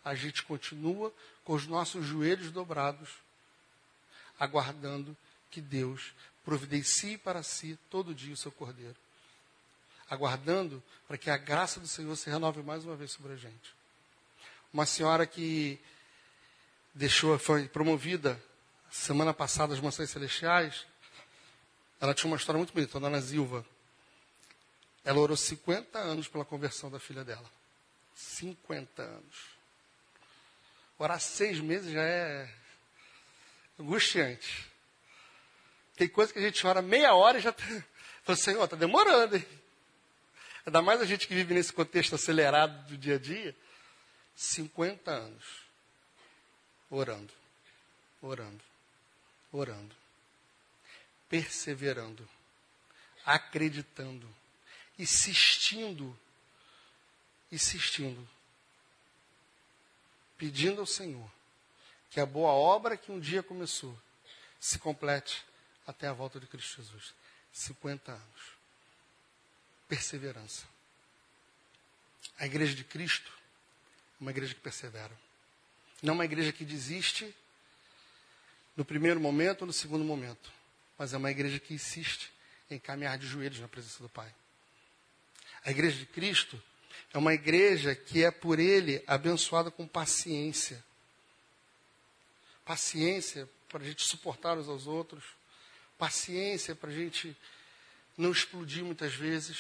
a 0.05 0.15
gente 0.15 0.43
continua 0.43 1.13
com 1.45 1.55
os 1.55 1.67
nossos 1.67 2.05
joelhos 2.05 2.51
dobrados, 2.51 3.09
aguardando 4.39 5.17
que 5.51 5.61
Deus 5.61 6.13
providencie 6.45 7.17
para 7.17 7.43
si 7.43 7.79
todo 7.91 8.15
dia 8.15 8.35
o 8.35 8.37
seu 8.37 8.53
cordeiro. 8.53 8.97
Aguardando 10.11 10.83
para 11.07 11.19
que 11.19 11.31
a 11.31 11.37
graça 11.37 11.81
do 11.81 11.87
Senhor 11.87 12.17
se 12.17 12.29
renove 12.31 12.63
mais 12.63 12.85
uma 12.85 12.97
vez 12.97 13.13
sobre 13.13 13.33
a 13.33 13.37
gente. 13.37 13.75
Uma 14.73 14.85
senhora 14.85 15.27
que 15.27 15.79
deixou, 16.95 17.39
foi 17.39 17.69
promovida 17.69 18.43
semana 18.91 19.33
passada 19.33 19.73
às 19.75 19.81
Mansões 19.81 20.11
Celestiais, 20.11 20.87
ela 22.01 22.15
tinha 22.15 22.31
uma 22.31 22.37
história 22.37 22.59
muito 22.59 22.73
bonita, 22.73 22.97
a 22.97 23.01
dona 23.01 23.21
Zilva. 23.21 23.65
Ela 25.05 25.19
orou 25.19 25.37
50 25.37 25.99
anos 25.99 26.29
pela 26.29 26.45
conversão 26.45 26.91
da 26.91 26.99
filha 26.99 27.25
dela. 27.25 27.51
50 28.15 29.03
anos. 29.03 29.37
Orar 30.99 31.21
seis 31.21 31.61
meses 31.61 31.93
já 31.93 32.03
é 32.03 32.53
angustiante. 33.79 34.69
Tem 35.97 36.09
coisa 36.09 36.33
que 36.33 36.39
a 36.39 36.43
gente 36.43 36.65
ora 36.67 36.83
meia 36.83 37.15
hora 37.15 37.39
e 37.39 37.41
já 37.41 37.51
está. 37.51 38.37
Senhor, 38.37 38.65
está 38.65 38.77
demorando, 38.77 39.37
hein? 39.37 39.47
Ainda 40.67 40.83
mais 40.83 41.01
a 41.01 41.07
gente 41.07 41.27
que 41.27 41.35
vive 41.35 41.55
nesse 41.55 41.73
contexto 41.73 42.15
acelerado 42.15 42.87
do 42.89 42.97
dia 42.97 43.15
a 43.15 43.19
dia. 43.19 43.57
50 44.37 45.11
anos. 45.11 45.45
Orando, 46.91 47.33
orando, 48.21 48.61
orando. 49.51 49.95
Perseverando, 51.29 52.29
acreditando, 53.25 54.29
insistindo, 54.99 56.19
insistindo 57.53 58.29
pedindo 60.39 60.81
ao 60.81 60.87
Senhor 60.87 61.29
que 62.11 62.21
a 62.21 62.25
boa 62.25 62.53
obra 62.53 62.97
que 62.97 63.11
um 63.11 63.19
dia 63.19 63.43
começou 63.43 63.99
se 64.59 64.79
complete 64.79 65.45
até 65.87 66.07
a 66.07 66.13
volta 66.13 66.39
de 66.41 66.47
Cristo 66.47 66.77
Jesus. 66.77 67.13
50 67.53 68.13
anos. 68.13 68.43
Perseverança. 69.89 70.65
A 72.39 72.47
igreja 72.47 72.75
de 72.75 72.85
Cristo 72.85 73.33
é 74.19 74.23
uma 74.23 74.31
igreja 74.31 74.55
que 74.55 74.61
persevera. 74.61 75.17
Não 76.03 76.15
uma 76.15 76.25
igreja 76.25 76.53
que 76.53 76.65
desiste 76.65 77.35
no 78.77 78.85
primeiro 78.85 79.19
momento 79.19 79.63
ou 79.63 79.67
no 79.67 79.73
segundo 79.73 80.05
momento, 80.05 80.53
mas 80.99 81.15
é 81.15 81.17
uma 81.17 81.31
igreja 81.31 81.61
que 81.61 81.73
insiste 81.73 82.33
em 82.71 82.79
caminhar 82.79 83.17
de 83.17 83.27
joelhos 83.27 83.61
na 83.61 83.69
presença 83.69 84.03
do 84.03 84.09
Pai. 84.09 84.35
A 85.65 85.71
igreja 85.71 85.97
de 85.97 86.07
Cristo 86.07 86.61
é 87.13 87.19
uma 87.19 87.33
igreja 87.33 87.95
que 87.95 88.25
é 88.25 88.31
por 88.31 88.59
ele 88.59 89.03
abençoada 89.07 89.71
com 89.71 89.87
paciência. 89.87 90.85
Paciência 92.65 93.49
para 93.69 93.83
a 93.83 93.87
gente 93.87 94.03
suportar 94.05 94.59
uns 94.59 94.69
aos 94.69 94.87
outros. 94.87 95.25
Paciência 95.97 96.75
para 96.75 96.91
a 96.91 96.95
gente 96.95 97.37
não 98.17 98.33
explodir 98.33 98.85
muitas 98.85 99.15
vezes. 99.15 99.59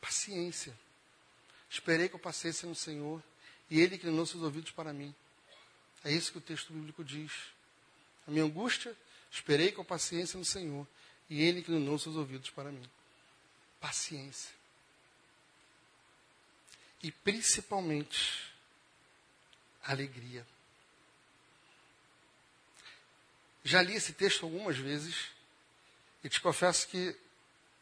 Paciência. 0.00 0.78
Esperei 1.70 2.08
com 2.08 2.18
paciência 2.18 2.68
no 2.68 2.74
Senhor 2.74 3.22
e 3.70 3.80
Ele 3.80 3.96
inclinou 3.96 4.24
seus 4.24 4.42
ouvidos 4.42 4.70
para 4.70 4.92
mim. 4.92 5.14
É 6.04 6.12
isso 6.12 6.30
que 6.30 6.38
o 6.38 6.42
texto 6.42 6.72
bíblico 6.72 7.04
diz. 7.04 7.32
A 8.26 8.30
minha 8.30 8.44
angústia, 8.44 8.96
esperei 9.30 9.72
com 9.72 9.84
paciência 9.84 10.38
no 10.38 10.44
Senhor 10.44 10.86
e 11.28 11.42
Ele 11.42 11.60
inclinou 11.60 11.98
seus 11.98 12.16
ouvidos 12.16 12.50
para 12.50 12.70
mim. 12.70 12.88
Paciência 13.80 14.58
e 17.02 17.10
principalmente 17.10 18.52
alegria. 19.84 20.46
Já 23.64 23.82
li 23.82 23.94
esse 23.94 24.12
texto 24.12 24.44
algumas 24.44 24.76
vezes 24.76 25.30
e 26.24 26.28
te 26.28 26.40
confesso 26.40 26.88
que 26.88 27.16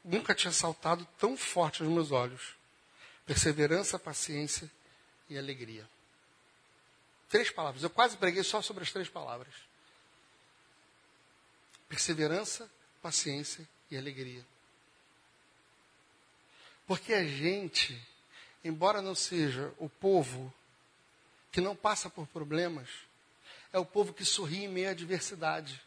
nunca 0.04 0.34
tinha 0.34 0.52
saltado 0.52 1.06
tão 1.18 1.36
forte 1.36 1.82
aos 1.82 1.90
meus 1.90 2.10
olhos. 2.10 2.54
Perseverança, 3.24 3.98
paciência 3.98 4.70
e 5.28 5.38
alegria. 5.38 5.88
Três 7.28 7.50
palavras. 7.50 7.82
Eu 7.82 7.90
quase 7.90 8.16
preguei 8.16 8.42
só 8.42 8.62
sobre 8.62 8.84
as 8.84 8.92
três 8.92 9.08
palavras. 9.08 9.52
Perseverança, 11.88 12.70
paciência 13.02 13.68
e 13.90 13.96
alegria. 13.96 14.44
Porque 16.86 17.12
a 17.14 17.24
gente 17.24 18.00
embora 18.66 19.00
não 19.00 19.14
seja 19.14 19.72
o 19.78 19.88
povo 19.88 20.52
que 21.52 21.60
não 21.60 21.76
passa 21.76 22.10
por 22.10 22.26
problemas, 22.26 22.88
é 23.72 23.78
o 23.78 23.86
povo 23.86 24.12
que 24.12 24.24
sorri 24.24 24.64
em 24.64 24.68
meio 24.68 24.88
à 24.88 24.90
adversidade. 24.90 25.80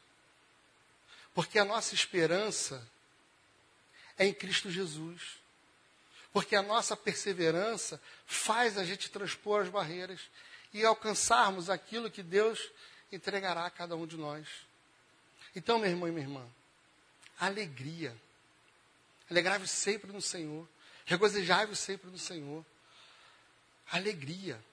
Porque 1.34 1.60
a 1.60 1.66
nossa 1.66 1.94
esperança 1.94 2.86
é 4.18 4.26
em 4.26 4.34
Cristo 4.34 4.72
Jesus. 4.72 5.40
Porque 6.32 6.56
a 6.56 6.62
nossa 6.62 6.96
perseverança 6.96 8.02
faz 8.26 8.78
a 8.78 8.84
gente 8.84 9.10
transpor 9.10 9.64
as 9.64 9.70
barreiras 9.70 10.22
e 10.74 10.86
alcançarmos 10.86 11.70
aquilo 11.70 12.12
que 12.12 12.24
Deus 12.24 12.72
entregará 13.12 13.66
a 13.66 13.72
cada 13.72 13.96
um 13.96 14.06
de 14.06 14.18
nós. 14.18 14.48
Então, 15.56 15.80
meu 15.80 15.90
irmão 15.90 16.08
e 16.08 16.12
minha 16.12 16.26
irmã, 16.26 16.48
alegria. 17.40 18.16
Alegrai-vos 19.30 19.72
sempre 19.72 20.12
no 20.12 20.22
Senhor. 20.22 20.68
Regozijai-vos 21.06 21.80
sempre 21.80 22.10
no 22.10 22.18
Senhor. 22.18 22.66
Alegria. 23.92 24.64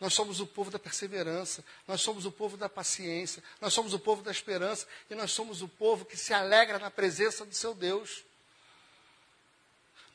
Nós 0.00 0.14
somos 0.14 0.40
o 0.40 0.46
povo 0.46 0.68
da 0.68 0.80
perseverança, 0.80 1.64
nós 1.86 2.00
somos 2.00 2.26
o 2.26 2.32
povo 2.32 2.56
da 2.56 2.68
paciência, 2.68 3.40
nós 3.60 3.72
somos 3.72 3.92
o 3.92 4.00
povo 4.00 4.20
da 4.20 4.32
esperança 4.32 4.84
e 5.08 5.14
nós 5.14 5.30
somos 5.30 5.62
o 5.62 5.68
povo 5.68 6.04
que 6.04 6.16
se 6.16 6.34
alegra 6.34 6.78
na 6.78 6.90
presença 6.90 7.46
do 7.46 7.54
seu 7.54 7.72
Deus. 7.72 8.24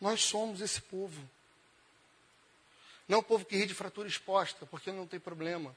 Nós 0.02 0.22
somos 0.22 0.60
esse 0.60 0.82
povo. 0.82 1.22
Não 3.08 3.20
o 3.20 3.24
povo 3.24 3.46
que 3.46 3.56
ri 3.56 3.66
de 3.66 3.74
fratura 3.74 4.10
exposta, 4.10 4.66
porque 4.66 4.92
não 4.92 5.08
tem 5.08 5.20
problema. 5.20 5.74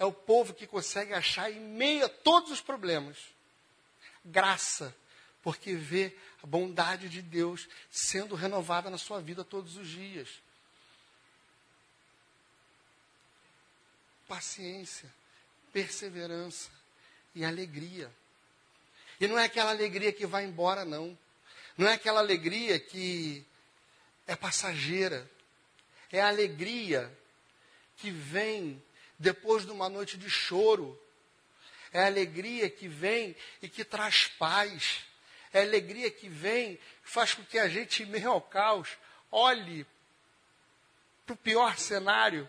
É 0.00 0.04
o 0.04 0.12
povo 0.12 0.52
que 0.52 0.66
consegue 0.66 1.12
achar 1.12 1.52
em 1.52 1.60
meio 1.60 2.06
a 2.06 2.08
todos 2.08 2.50
os 2.50 2.60
problemas 2.60 3.16
graça 4.24 4.94
porque 5.42 5.74
vê 5.74 6.14
a 6.42 6.46
bondade 6.46 7.08
de 7.08 7.22
Deus 7.22 7.68
sendo 7.90 8.34
renovada 8.34 8.90
na 8.90 8.98
sua 8.98 9.20
vida 9.20 9.44
todos 9.44 9.76
os 9.76 9.88
dias. 9.88 10.28
Paciência, 14.28 15.12
perseverança 15.72 16.70
e 17.34 17.44
alegria. 17.44 18.10
E 19.20 19.26
não 19.26 19.38
é 19.38 19.44
aquela 19.44 19.70
alegria 19.70 20.12
que 20.12 20.26
vai 20.26 20.44
embora, 20.44 20.84
não. 20.84 21.18
Não 21.76 21.88
é 21.88 21.94
aquela 21.94 22.20
alegria 22.20 22.78
que 22.78 23.44
é 24.26 24.36
passageira. 24.36 25.28
É 26.12 26.20
a 26.20 26.28
alegria 26.28 27.10
que 27.96 28.10
vem 28.10 28.82
depois 29.20 29.64
de 29.64 29.70
uma 29.70 29.88
noite 29.88 30.18
de 30.18 30.28
choro. 30.28 31.00
É 31.92 32.04
alegria 32.04 32.68
que 32.68 32.88
vem 32.88 33.36
e 33.62 33.68
que 33.68 33.84
traz 33.84 34.26
paz 34.26 35.04
é 35.52 35.62
alegria 35.62 36.10
que 36.10 36.28
vem, 36.28 36.78
faz 37.02 37.34
com 37.34 37.44
que 37.44 37.58
a 37.58 37.68
gente, 37.68 38.02
em 38.02 38.06
meio 38.06 38.30
ao 38.30 38.40
caos, 38.40 38.96
olhe 39.30 39.86
para 41.26 41.34
o 41.34 41.36
pior 41.36 41.76
cenário 41.76 42.48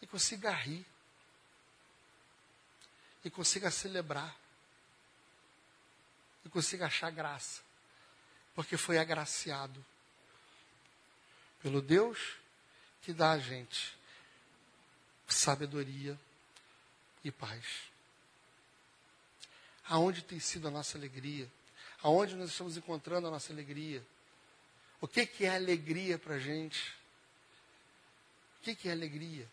e 0.00 0.06
consiga 0.06 0.50
rir, 0.50 0.86
e 3.24 3.30
consiga 3.30 3.70
celebrar, 3.70 4.34
e 6.44 6.48
consiga 6.48 6.86
achar 6.86 7.10
graça, 7.10 7.62
porque 8.54 8.76
foi 8.76 8.98
agraciado 8.98 9.84
pelo 11.62 11.80
Deus 11.80 12.36
que 13.02 13.12
dá 13.12 13.32
a 13.32 13.38
gente 13.38 13.96
sabedoria 15.26 16.18
e 17.24 17.30
paz. 17.30 17.64
Aonde 19.88 20.22
tem 20.22 20.38
sido 20.38 20.68
a 20.68 20.70
nossa 20.70 20.96
alegria? 20.96 21.50
Aonde 22.02 22.34
nós 22.36 22.50
estamos 22.50 22.76
encontrando 22.76 23.26
a 23.26 23.30
nossa 23.30 23.52
alegria? 23.52 24.04
O 25.00 25.08
que, 25.08 25.26
que 25.26 25.44
é 25.44 25.54
alegria 25.54 26.18
para 26.18 26.34
a 26.36 26.38
gente? 26.38 26.90
O 28.58 28.62
que, 28.62 28.74
que 28.74 28.88
é 28.88 28.92
alegria? 28.92 29.48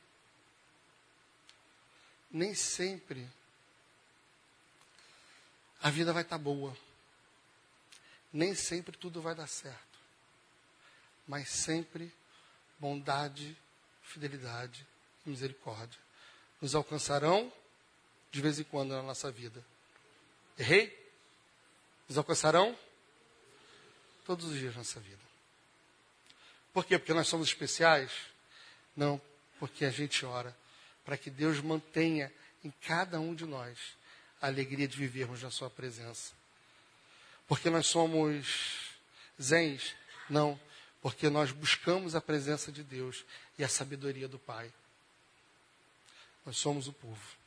Nem 2.31 2.53
sempre 2.53 3.27
a 5.81 5.89
vida 5.89 6.13
vai 6.13 6.23
estar 6.23 6.37
tá 6.37 6.43
boa. 6.43 6.77
nem 8.31 8.53
sempre 8.53 8.95
tudo 8.95 9.21
vai 9.21 9.33
dar 9.33 9.47
certo, 9.47 9.99
mas 11.27 11.49
sempre 11.49 12.13
bondade, 12.79 13.57
fidelidade 14.03 14.85
e 15.25 15.29
misericórdia 15.29 15.99
nos 16.61 16.75
alcançarão 16.75 17.51
de 18.31 18.41
vez 18.41 18.59
em 18.59 18.63
quando 18.63 18.91
na 18.91 19.01
nossa 19.01 19.31
vida. 19.31 19.63
Errei? 20.57 20.97
Nos 22.07 22.17
alcançarão 22.17 22.77
todos 24.25 24.45
os 24.45 24.57
dias 24.57 24.73
na 24.73 24.79
nossa 24.79 24.99
vida. 24.99 25.21
Por 26.73 26.85
quê? 26.85 26.97
Porque 26.97 27.13
nós 27.13 27.27
somos 27.27 27.47
especiais? 27.47 28.11
Não, 28.95 29.21
porque 29.59 29.85
a 29.85 29.89
gente 29.89 30.25
ora 30.25 30.55
para 31.05 31.17
que 31.17 31.29
Deus 31.29 31.59
mantenha 31.61 32.31
em 32.63 32.71
cada 32.81 33.19
um 33.19 33.33
de 33.33 33.45
nós 33.45 33.77
a 34.41 34.47
alegria 34.47 34.87
de 34.87 34.97
vivermos 34.97 35.41
na 35.41 35.49
Sua 35.49 35.69
presença. 35.69 36.33
Porque 37.47 37.69
nós 37.69 37.87
somos 37.87 38.91
zens? 39.41 39.95
Não, 40.29 40.59
porque 41.01 41.29
nós 41.29 41.51
buscamos 41.51 42.15
a 42.15 42.21
presença 42.21 42.71
de 42.71 42.83
Deus 42.83 43.25
e 43.57 43.63
a 43.63 43.69
sabedoria 43.69 44.27
do 44.27 44.39
Pai. 44.39 44.71
Nós 46.45 46.57
somos 46.57 46.87
o 46.87 46.93
povo 46.93 47.39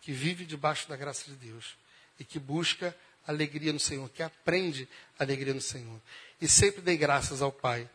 que 0.00 0.12
vive 0.12 0.44
debaixo 0.44 0.88
da 0.88 0.96
graça 0.96 1.24
de 1.30 1.36
Deus 1.36 1.76
e 2.18 2.24
que 2.24 2.38
busca 2.38 2.96
alegria 3.26 3.72
no 3.72 3.80
Senhor, 3.80 4.08
que 4.08 4.22
aprende 4.22 4.88
alegria 5.18 5.54
no 5.54 5.60
Senhor. 5.60 6.00
E 6.40 6.48
sempre 6.48 6.80
dei 6.80 6.96
graças 6.96 7.42
ao 7.42 7.52
Pai. 7.52 7.88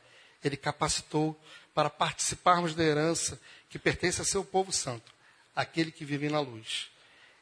Ele 0.43 0.55
capacitou 0.55 1.39
para 1.73 1.89
participarmos 1.89 2.75
da 2.75 2.83
herança 2.83 3.39
que 3.69 3.79
pertence 3.79 4.21
a 4.21 4.25
seu 4.25 4.45
povo 4.45 4.71
santo, 4.71 5.11
aquele 5.55 5.91
que 5.91 6.05
vive 6.05 6.29
na 6.29 6.39
luz. 6.39 6.89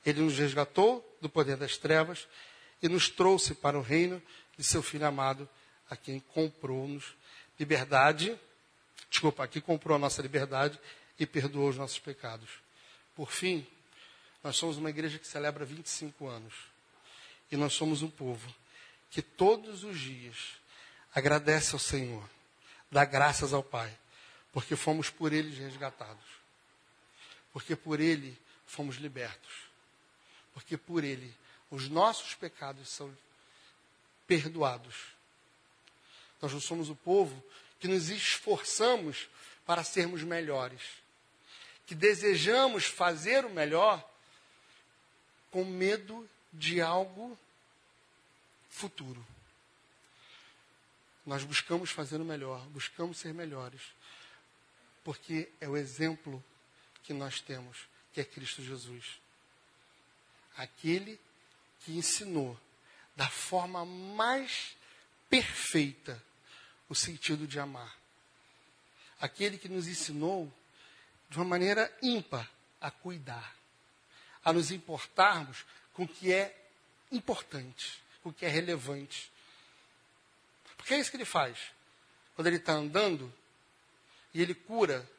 Ele 0.06 0.22
nos 0.22 0.38
resgatou 0.38 1.18
do 1.22 1.30
poder 1.30 1.58
das 1.58 1.78
trevas 1.78 2.28
e 2.82 2.90
nos 2.90 3.10
trouxe 3.10 3.54
para 3.54 3.78
o 3.78 3.82
reino 3.82 4.22
de 4.58 4.64
seu 4.64 4.82
Filho 4.82 5.06
amado, 5.06 5.48
a 5.90 5.96
quem 5.96 6.20
comprou-nos 6.20 7.16
liberdade, 7.60 8.38
desculpa, 9.10 9.44
aqui 9.44 9.62
comprou 9.62 9.96
a 9.96 10.00
nossa 10.00 10.22
liberdade 10.22 10.80
e 11.20 11.26
perdoou 11.26 11.70
os 11.70 11.78
nossos 11.78 12.00
pecados. 12.00 12.50
Por 13.16 13.32
fim, 13.32 13.66
nós 14.44 14.58
somos 14.58 14.78
uma 14.78 14.89
igreja 14.89 15.20
que 15.20 15.28
celebra 15.28 15.63
25 15.63 16.28
anos. 16.28 16.54
E 17.52 17.58
nós 17.58 17.74
somos 17.74 18.02
um 18.02 18.10
povo 18.10 18.54
que 19.10 19.22
todos 19.22 19.84
os 19.84 20.00
dias 20.00 20.56
agradece 21.13 21.74
ao 21.74 21.80
Senhor, 21.80 22.28
dá 22.89 23.06
graças 23.06 23.54
ao 23.54 23.62
Pai, 23.62 23.96
porque 24.52 24.76
fomos 24.76 25.10
por 25.10 25.32
Ele 25.32 25.56
resgatados. 25.56 26.26
Porque 27.52 27.76
por 27.76 28.00
Ele 28.00 28.36
fomos 28.66 28.96
libertos. 28.96 29.54
Porque 30.54 30.76
por 30.78 31.04
Ele 31.04 31.34
os 31.70 31.88
nossos 31.89 32.34
pecados 32.34 32.89
são 32.89 33.16
perdoados. 34.26 34.96
Nós 36.44 36.52
não 36.52 36.60
somos 36.60 36.90
o 36.90 36.96
povo 36.96 37.42
que 37.80 37.88
nos 37.88 38.10
esforçamos 38.10 39.30
para 39.66 39.82
sermos 39.82 40.24
melhores, 40.24 40.82
que 41.86 41.96
desejamos 41.96 42.84
fazer 42.84 43.46
o 43.46 43.50
melhor 43.50 44.06
com 45.50 45.64
medo 45.64 46.30
de 46.52 46.82
algo 46.82 47.40
futuro. 48.70 49.26
Nós 51.26 51.46
buscamos 51.46 51.92
fazer 51.92 52.20
o 52.20 52.26
melhor, 52.26 52.60
buscamos 52.68 53.20
ser 53.20 53.34
melhores, 53.34 53.82
porque 55.02 55.50
é 55.62 55.70
o 55.70 55.78
exemplo 55.78 56.44
que 57.04 57.14
nós 57.14 57.40
temos, 57.40 57.88
que 58.12 58.20
é 58.20 58.26
Cristo 58.26 58.62
Jesus. 58.62 59.18
Aquele 60.58 61.18
que 61.86 61.94
ensinou 61.94 62.60
da 63.16 63.30
forma 63.30 63.86
mais 63.86 64.76
perfeita 65.30 66.22
o 66.94 66.96
sentido 66.96 67.48
de 67.48 67.60
amar. 67.60 67.98
Aquele 69.20 69.58
que 69.58 69.68
nos 69.68 69.88
ensinou 69.88 70.52
de 71.28 71.38
uma 71.38 71.46
maneira 71.46 71.92
ímpar 72.04 72.48
a 72.80 72.92
cuidar, 72.92 73.56
a 74.46 74.54
nos 74.54 74.70
importarmos 74.70 75.66
com 75.94 76.04
o 76.04 76.08
que 76.08 76.32
é 76.32 76.56
importante, 77.12 78.00
com 78.22 78.30
o 78.30 78.34
que 78.34 78.46
é 78.46 78.50
relevante. 78.50 79.32
Porque 80.78 80.94
é 80.94 81.00
isso 81.00 81.10
que 81.10 81.18
ele 81.18 81.26
faz. 81.26 81.58
Quando 82.36 82.48
ele 82.48 82.58
está 82.58 82.74
andando 82.74 83.34
e 84.34 84.42
ele 84.42 84.54
cura 84.54 85.10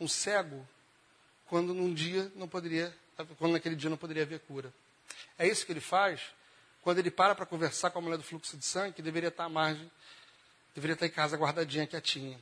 um 0.00 0.08
cego 0.08 0.66
quando 1.46 1.72
num 1.72 1.94
dia 1.94 2.32
não 2.34 2.48
poderia, 2.48 2.92
quando 3.38 3.52
naquele 3.52 3.76
dia 3.76 3.90
não 3.90 3.96
poderia 3.96 4.24
haver 4.24 4.40
cura. 4.40 4.74
É 5.38 5.46
isso 5.46 5.64
que 5.64 5.72
ele 5.72 5.80
faz 5.80 6.20
quando 6.86 6.98
ele 6.98 7.10
para 7.10 7.34
para 7.34 7.44
conversar 7.44 7.90
com 7.90 7.98
a 7.98 8.02
mulher 8.02 8.16
do 8.16 8.22
fluxo 8.22 8.56
de 8.56 8.64
sangue, 8.64 8.94
que 8.94 9.02
deveria 9.02 9.28
estar 9.28 9.42
à 9.42 9.48
margem, 9.48 9.90
deveria 10.76 10.92
estar 10.92 11.06
em 11.06 11.10
casa 11.10 11.38
guardadinha, 11.38 11.86
quietinha. 11.86 12.38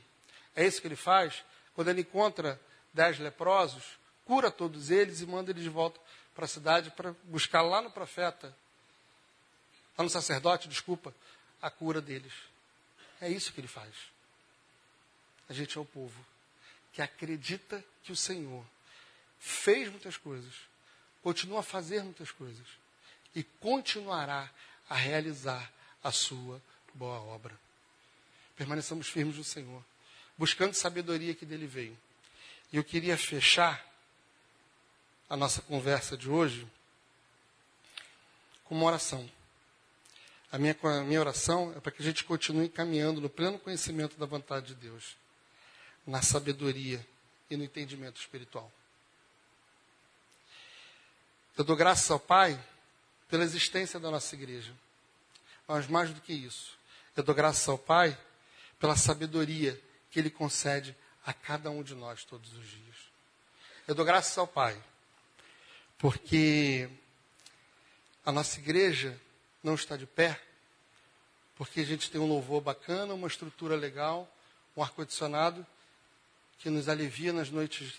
É 0.53 0.67
isso 0.67 0.81
que 0.81 0.87
ele 0.87 0.97
faz 0.97 1.43
quando 1.73 1.87
ele 1.87 2.01
encontra 2.01 2.59
dez 2.93 3.17
leprosos, 3.17 3.97
cura 4.25 4.51
todos 4.51 4.91
eles 4.91 5.21
e 5.21 5.25
manda 5.25 5.51
eles 5.51 5.63
de 5.63 5.69
volta 5.69 5.99
para 6.35 6.43
a 6.43 6.47
cidade 6.47 6.91
para 6.91 7.15
buscar 7.23 7.61
lá 7.61 7.81
no 7.81 7.89
profeta, 7.89 8.55
lá 9.97 10.03
no 10.03 10.09
sacerdote, 10.09 10.67
desculpa, 10.67 11.15
a 11.61 11.69
cura 11.69 12.01
deles. 12.01 12.33
É 13.21 13.29
isso 13.29 13.53
que 13.53 13.61
ele 13.61 13.69
faz. 13.69 13.93
A 15.47 15.53
gente 15.53 15.77
é 15.77 15.81
o 15.81 15.85
povo 15.85 16.25
que 16.91 17.01
acredita 17.01 17.83
que 18.03 18.11
o 18.11 18.15
Senhor 18.17 18.65
fez 19.39 19.89
muitas 19.89 20.17
coisas, 20.17 20.53
continua 21.23 21.61
a 21.61 21.63
fazer 21.63 22.03
muitas 22.03 22.31
coisas 22.31 22.67
e 23.33 23.43
continuará 23.43 24.49
a 24.89 24.95
realizar 24.95 25.71
a 26.03 26.11
sua 26.11 26.61
boa 26.93 27.19
obra. 27.21 27.64
Permaneçamos 28.55 29.07
firmes 29.07 29.37
no 29.37 29.43
Senhor 29.43 29.83
buscando 30.37 30.73
sabedoria 30.73 31.33
que 31.33 31.45
dele 31.45 31.67
veio. 31.67 31.97
E 32.71 32.77
eu 32.77 32.83
queria 32.83 33.17
fechar 33.17 33.83
a 35.29 35.37
nossa 35.37 35.61
conversa 35.61 36.17
de 36.17 36.29
hoje 36.29 36.67
com 38.65 38.75
uma 38.75 38.85
oração. 38.85 39.29
A 40.51 40.57
minha, 40.57 40.75
a 40.83 41.03
minha 41.03 41.19
oração 41.19 41.73
é 41.75 41.79
para 41.79 41.91
que 41.91 42.01
a 42.01 42.05
gente 42.05 42.23
continue 42.23 42.69
caminhando 42.69 43.21
no 43.21 43.29
pleno 43.29 43.59
conhecimento 43.59 44.17
da 44.17 44.25
vontade 44.25 44.67
de 44.67 44.75
Deus, 44.75 45.15
na 46.05 46.21
sabedoria 46.21 47.05
e 47.49 47.57
no 47.57 47.63
entendimento 47.63 48.19
espiritual. 48.19 48.71
Eu 51.57 51.63
dou 51.63 51.75
graças 51.75 52.09
ao 52.11 52.19
Pai 52.19 52.61
pela 53.29 53.43
existência 53.43 53.99
da 53.99 54.11
nossa 54.11 54.35
igreja. 54.35 54.73
Mas 55.67 55.87
mais 55.87 56.13
do 56.13 56.21
que 56.21 56.33
isso, 56.33 56.77
eu 57.15 57.23
dou 57.23 57.33
graças 57.33 57.67
ao 57.67 57.77
Pai 57.77 58.15
pela 58.79 58.95
sabedoria 58.95 59.81
que 60.11 60.19
Ele 60.19 60.29
concede 60.29 60.95
a 61.25 61.33
cada 61.33 61.69
um 61.69 61.81
de 61.83 61.95
nós 61.95 62.23
todos 62.23 62.53
os 62.53 62.67
dias. 62.67 62.95
Eu 63.87 63.95
dou 63.95 64.05
graças 64.05 64.37
ao 64.37 64.47
Pai, 64.47 64.81
porque 65.97 66.89
a 68.25 68.31
nossa 68.31 68.59
igreja 68.59 69.19
não 69.63 69.75
está 69.75 69.95
de 69.97 70.05
pé, 70.05 70.39
porque 71.55 71.81
a 71.81 71.85
gente 71.85 72.09
tem 72.11 72.19
um 72.19 72.27
louvor 72.27 72.61
bacana, 72.61 73.13
uma 73.13 73.27
estrutura 73.27 73.75
legal, 73.75 74.31
um 74.75 74.83
ar-condicionado 74.83 75.65
que 76.59 76.69
nos 76.69 76.89
alivia 76.89 77.31
nas 77.31 77.49
noites 77.49 77.95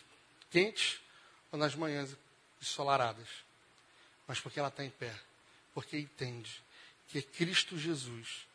quentes 0.51 1.01
ou 1.51 1.59
nas 1.59 1.75
manhãs 1.75 2.17
ensolaradas, 2.61 3.29
mas 4.27 4.41
porque 4.41 4.59
ela 4.59 4.69
está 4.69 4.85
em 4.85 4.91
pé, 4.91 5.15
porque 5.73 5.99
entende 5.99 6.63
que 7.09 7.19
é 7.19 7.23
Cristo 7.23 7.79
Jesus 7.79 8.47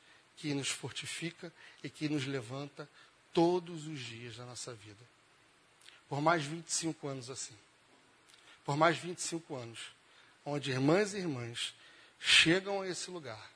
que 0.42 0.56
nos 0.56 0.70
fortifica 0.70 1.54
e 1.84 1.90
que 1.90 2.10
nos 2.10 2.26
levanta 2.26 2.90
todos 3.32 3.86
os 3.86 4.00
dias 4.00 4.38
da 4.38 4.44
nossa 4.44 4.74
vida. 4.74 5.06
Por 6.10 6.20
mais 6.20 6.44
25 6.44 7.08
anos 7.08 7.30
assim. 7.30 7.56
Por 8.66 8.76
mais 8.76 8.98
25 8.98 9.56
anos. 9.56 9.80
Onde 10.44 10.72
irmãs 10.72 11.14
e 11.14 11.18
irmãs 11.18 11.76
chegam 12.20 12.82
a 12.82 12.88
esse 12.88 13.12
lugar, 13.12 13.52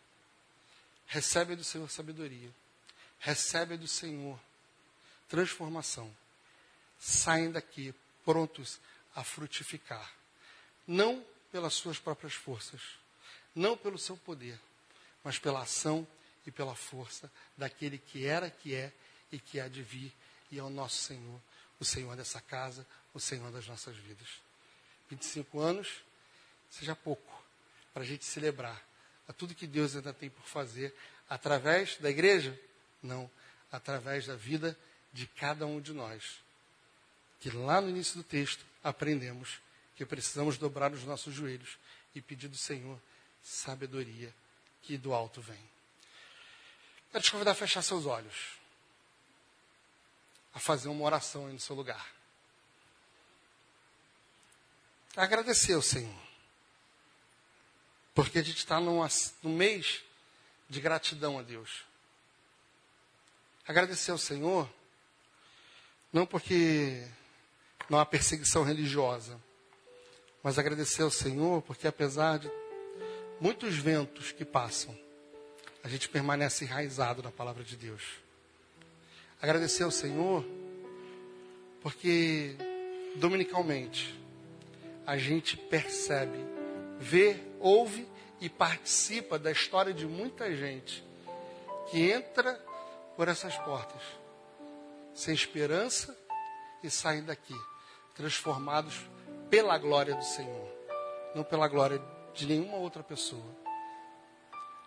recebem 1.08 1.58
do 1.58 1.64
Senhor 1.64 1.90
sabedoria, 1.90 2.52
recebem 3.20 3.80
do 3.80 3.88
Senhor 3.88 4.40
transformação, 5.28 6.16
saem 7.00 7.52
daqui 7.52 7.96
prontos 8.24 8.80
a 9.16 9.24
frutificar. 9.24 10.14
Não 10.86 11.26
pelas 11.52 11.74
suas 11.74 11.98
próprias 11.98 12.36
forças, 12.36 12.82
não 13.56 13.76
pelo 13.76 13.98
seu 13.98 14.16
poder, 14.16 14.60
mas 15.24 15.40
pela 15.40 15.64
ação 15.64 16.08
e 16.46 16.52
pela 16.52 16.76
força 16.76 17.32
daquele 17.58 17.98
que 17.98 18.26
era, 18.26 18.50
que 18.50 18.76
é 18.76 18.92
e 19.32 19.40
que 19.40 19.60
há 19.60 19.68
de 19.68 19.82
vir, 19.82 20.14
e 20.52 20.60
é 20.60 20.64
o 20.64 20.70
nosso 20.70 20.98
Senhor, 20.98 21.42
o 21.80 21.86
Senhor 21.86 22.16
dessa 22.16 22.40
casa, 22.40 22.86
o 23.14 23.20
Senhor 23.20 23.52
das 23.52 23.68
nossas 23.68 23.96
vidas. 23.98 24.28
25 25.10 25.60
anos, 25.60 26.04
seja 26.70 26.96
pouco, 26.96 27.44
para 27.94 28.04
a 28.04 28.06
gente 28.06 28.26
celebrar 28.26 28.82
a 29.28 29.34
tudo 29.34 29.56
que 29.56 29.68
Deus 29.68 29.96
ainda 29.96 30.14
tem 30.14 30.30
por 30.30 30.46
fazer, 30.46 30.94
através 31.30 31.98
da 31.98 32.10
igreja? 32.10 32.58
Não, 33.02 33.30
através 33.72 34.28
da 34.28 34.36
vida 34.36 34.78
de 35.12 35.28
cada 35.28 35.66
um 35.66 35.82
de 35.82 35.94
nós. 35.94 36.42
Que 37.40 37.50
lá 37.50 37.82
no 37.82 37.90
início 37.90 38.18
do 38.18 38.24
texto 38.24 38.66
aprendemos 38.84 39.60
que 39.96 40.06
precisamos 40.06 40.58
dobrar 40.58 40.92
os 40.92 41.04
nossos 41.04 41.34
joelhos 41.34 41.78
e 42.14 42.22
pedir 42.22 42.48
do 42.48 42.58
Senhor 42.58 43.00
sabedoria 43.42 44.34
que 44.82 44.98
do 44.98 45.14
alto 45.14 45.42
vem. 45.42 45.75
Quero 47.16 47.24
te 47.24 47.32
convidar 47.32 47.52
a 47.52 47.56
fechar 47.56 47.82
seus 47.82 48.06
olhos, 48.06 48.60
a 50.54 50.60
fazer 50.60 50.90
uma 50.90 51.06
oração 51.06 51.48
aí 51.48 51.54
no 51.54 51.60
seu 51.62 51.74
lugar. 51.74 52.06
Agradecer 55.16 55.76
ao 55.76 55.82
Senhor, 55.82 56.14
porque 58.14 58.38
a 58.38 58.44
gente 58.44 58.58
está 58.58 58.82
num 58.82 59.08
mês 59.44 60.04
de 60.70 60.82
gratidão 60.82 61.40
a 61.40 61.42
Deus. 61.42 61.86
Agradecer 63.66 64.12
ao 64.12 64.18
Senhor, 64.18 64.70
não 66.12 66.26
porque 66.26 67.02
não 67.90 67.98
há 67.98 68.06
perseguição 68.06 68.66
religiosa, 68.66 69.42
mas 70.44 70.60
agradecer 70.60 71.04
ao 71.04 71.12
Senhor 71.12 71.62
porque 71.62 71.88
apesar 71.88 72.40
de 72.40 72.52
muitos 73.40 73.78
ventos 73.78 74.34
que 74.34 74.44
passam, 74.44 75.05
a 75.86 75.88
gente 75.88 76.10
permanece 76.10 76.66
enraizado 76.66 77.22
na 77.22 77.30
palavra 77.30 77.64
de 77.64 77.78
Deus. 77.78 78.02
Agradecer 79.40 79.84
ao 79.84 79.92
Senhor 79.92 80.44
porque 81.80 82.56
dominicalmente 83.18 84.20
a 85.06 85.16
gente 85.16 85.56
percebe, 85.56 86.40
vê, 87.00 87.40
ouve 87.60 88.08
e 88.42 88.50
participa 88.50 89.38
da 89.38 89.52
história 89.52 89.94
de 89.94 90.08
muita 90.08 90.56
gente 90.56 91.06
que 91.92 92.10
entra 92.10 92.60
por 93.16 93.28
essas 93.28 93.56
portas 93.60 94.02
sem 95.14 95.36
esperança 95.36 96.18
e 96.82 96.90
saem 96.90 97.24
daqui 97.24 97.56
transformados 98.16 99.08
pela 99.52 99.78
glória 99.78 100.16
do 100.16 100.26
Senhor, 100.26 100.68
não 101.36 101.44
pela 101.44 101.68
glória 101.68 102.02
de 102.34 102.48
nenhuma 102.48 102.78
outra 102.78 103.04
pessoa. 103.04 103.66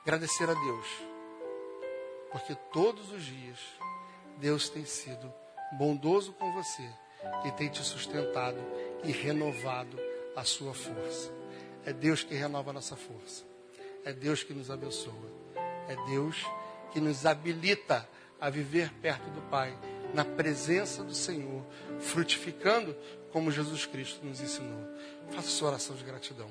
Agradecer 0.09 0.49
a 0.49 0.55
Deus, 0.55 0.87
porque 2.33 2.55
todos 2.73 3.13
os 3.13 3.23
dias 3.23 3.59
Deus 4.39 4.71
tem 4.71 4.87
sido 4.87 5.31
bondoso 5.73 6.33
com 6.33 6.51
você 6.51 6.89
e 7.45 7.53
tem 7.53 7.69
te 7.69 7.85
sustentado 7.85 8.57
e 9.05 9.13
renovado 9.13 9.99
a 10.35 10.45
sua 10.45 10.73
força. 10.73 11.31
É 11.85 11.93
Deus 11.93 12.23
que 12.23 12.35
renova 12.35 12.71
a 12.71 12.73
nossa 12.73 12.97
força. 12.97 13.45
É 14.03 14.11
Deus 14.11 14.43
que 14.43 14.55
nos 14.55 14.71
abençoa. 14.71 15.13
É 15.87 15.95
Deus 16.11 16.43
que 16.91 17.03
nos 17.03 17.27
habilita 17.27 18.09
a 18.41 18.49
viver 18.49 18.91
perto 19.03 19.29
do 19.29 19.43
Pai, 19.51 19.79
na 20.15 20.25
presença 20.25 21.05
do 21.05 21.15
Senhor, 21.15 21.63
frutificando 22.01 22.97
como 23.31 23.53
Jesus 23.53 23.85
Cristo 23.85 24.25
nos 24.25 24.41
ensinou. 24.41 24.89
Faça 25.33 25.51
sua 25.51 25.69
oração 25.69 25.95
de 25.95 26.03
gratidão. 26.03 26.51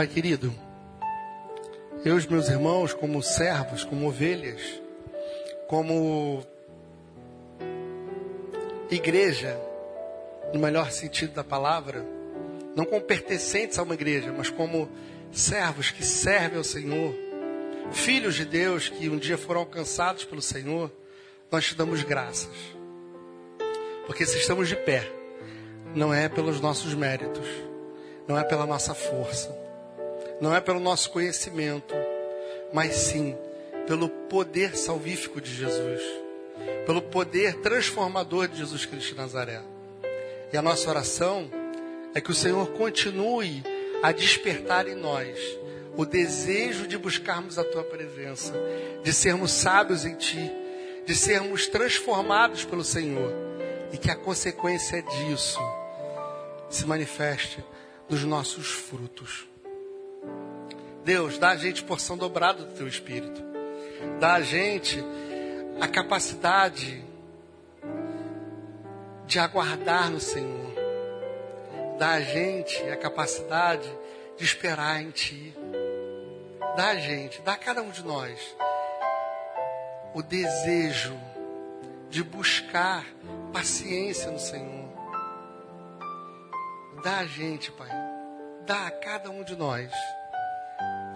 Pai 0.00 0.06
querido, 0.06 0.50
eu 2.06 2.14
e 2.14 2.18
os 2.18 2.24
meus 2.24 2.48
irmãos, 2.48 2.94
como 2.94 3.22
servos, 3.22 3.84
como 3.84 4.08
ovelhas, 4.08 4.80
como 5.68 6.42
igreja, 8.90 9.60
no 10.54 10.58
melhor 10.58 10.90
sentido 10.90 11.34
da 11.34 11.44
palavra, 11.44 12.02
não 12.74 12.86
como 12.86 13.02
pertencentes 13.02 13.78
a 13.78 13.82
uma 13.82 13.92
igreja, 13.92 14.32
mas 14.34 14.48
como 14.48 14.88
servos 15.30 15.90
que 15.90 16.02
servem 16.02 16.56
ao 16.56 16.64
Senhor, 16.64 17.14
filhos 17.92 18.36
de 18.36 18.46
Deus 18.46 18.88
que 18.88 19.06
um 19.10 19.18
dia 19.18 19.36
foram 19.36 19.60
alcançados 19.60 20.24
pelo 20.24 20.40
Senhor, 20.40 20.90
nós 21.52 21.66
te 21.66 21.74
damos 21.74 22.02
graças. 22.02 22.56
Porque 24.06 24.24
se 24.24 24.38
estamos 24.38 24.66
de 24.66 24.76
pé, 24.76 25.06
não 25.94 26.14
é 26.14 26.26
pelos 26.26 26.58
nossos 26.58 26.94
méritos, 26.94 27.46
não 28.26 28.38
é 28.38 28.42
pela 28.42 28.64
nossa 28.64 28.94
força 28.94 29.59
não 30.40 30.54
é 30.54 30.60
pelo 30.60 30.80
nosso 30.80 31.10
conhecimento, 31.10 31.94
mas 32.72 32.94
sim 32.94 33.36
pelo 33.86 34.08
poder 34.08 34.76
salvífico 34.76 35.40
de 35.40 35.54
Jesus, 35.54 36.02
pelo 36.86 37.02
poder 37.02 37.56
transformador 37.56 38.48
de 38.48 38.58
Jesus 38.58 38.86
Cristo 38.86 39.14
de 39.14 39.20
Nazaré. 39.20 39.60
E 40.52 40.56
a 40.56 40.62
nossa 40.62 40.88
oração 40.88 41.50
é 42.14 42.20
que 42.20 42.30
o 42.30 42.34
Senhor 42.34 42.68
continue 42.72 43.62
a 44.02 44.12
despertar 44.12 44.88
em 44.88 44.94
nós 44.94 45.38
o 45.96 46.06
desejo 46.06 46.86
de 46.86 46.96
buscarmos 46.96 47.58
a 47.58 47.64
tua 47.64 47.84
presença, 47.84 48.54
de 49.02 49.12
sermos 49.12 49.50
sábios 49.50 50.04
em 50.04 50.14
ti, 50.14 50.50
de 51.04 51.14
sermos 51.14 51.66
transformados 51.66 52.64
pelo 52.64 52.84
Senhor 52.84 53.32
e 53.92 53.98
que 53.98 54.10
a 54.10 54.16
consequência 54.16 55.02
disso 55.02 55.60
se 56.68 56.86
manifeste 56.86 57.62
nos 58.08 58.22
nossos 58.24 58.68
frutos. 58.68 59.49
Deus, 61.10 61.38
dá 61.38 61.48
a 61.48 61.56
gente 61.56 61.82
porção 61.82 62.16
dobrada 62.16 62.62
do 62.64 62.72
teu 62.72 62.86
espírito. 62.86 63.42
Dá 64.20 64.34
a 64.34 64.42
gente 64.42 64.96
a 65.80 65.88
capacidade 65.88 67.04
de 69.26 69.40
aguardar 69.40 70.08
no 70.08 70.20
Senhor. 70.20 70.72
Dá 71.98 72.10
a 72.10 72.20
gente 72.20 72.80
a 72.88 72.96
capacidade 72.96 73.92
de 74.38 74.44
esperar 74.44 75.02
em 75.02 75.10
Ti. 75.10 75.52
Dá 76.76 76.90
a 76.90 76.94
gente, 76.94 77.42
dá 77.42 77.54
a 77.54 77.58
cada 77.58 77.82
um 77.82 77.90
de 77.90 78.04
nós 78.04 78.38
o 80.14 80.22
desejo 80.22 81.18
de 82.08 82.22
buscar 82.22 83.04
paciência 83.52 84.30
no 84.30 84.38
Senhor. 84.38 84.88
Dá 87.02 87.18
a 87.18 87.26
gente, 87.26 87.72
Pai, 87.72 87.90
dá 88.64 88.86
a 88.86 88.90
cada 88.92 89.28
um 89.28 89.42
de 89.42 89.56
nós 89.56 89.90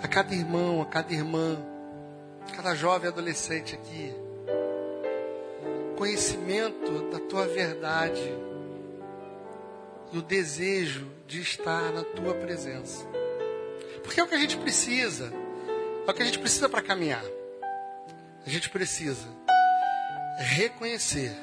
a 0.03 0.09
cada 0.09 0.35
irmão, 0.35 0.83
a 0.83 0.87
cada 0.87 1.13
irmã, 1.13 1.57
a 2.49 2.57
cada 2.57 2.75
jovem 2.75 3.09
adolescente 3.09 3.75
aqui, 3.75 4.15
conhecimento 5.97 7.11
da 7.11 7.19
tua 7.21 7.47
verdade 7.47 8.23
e 10.13 10.19
o 10.19 10.23
desejo 10.23 11.11
de 11.27 11.41
estar 11.41 11.93
na 11.93 12.05
tua 12.05 12.35
presença. 12.35 13.05
Porque 14.03 14.21
é 14.21 14.23
o 14.23 14.29
que 14.29 14.35
a 14.35 14.39
gente 14.39 14.57
precisa, 14.59 15.33
é 16.07 16.11
o 16.11 16.15
que 16.15 16.23
a 16.23 16.27
gente 16.27 16.39
precisa 16.39 16.69
para 16.69 16.83
caminhar. 16.83 17.25
A 18.47 18.51
gente 18.51 18.69
precisa 18.69 19.27
reconhecer 20.39 21.35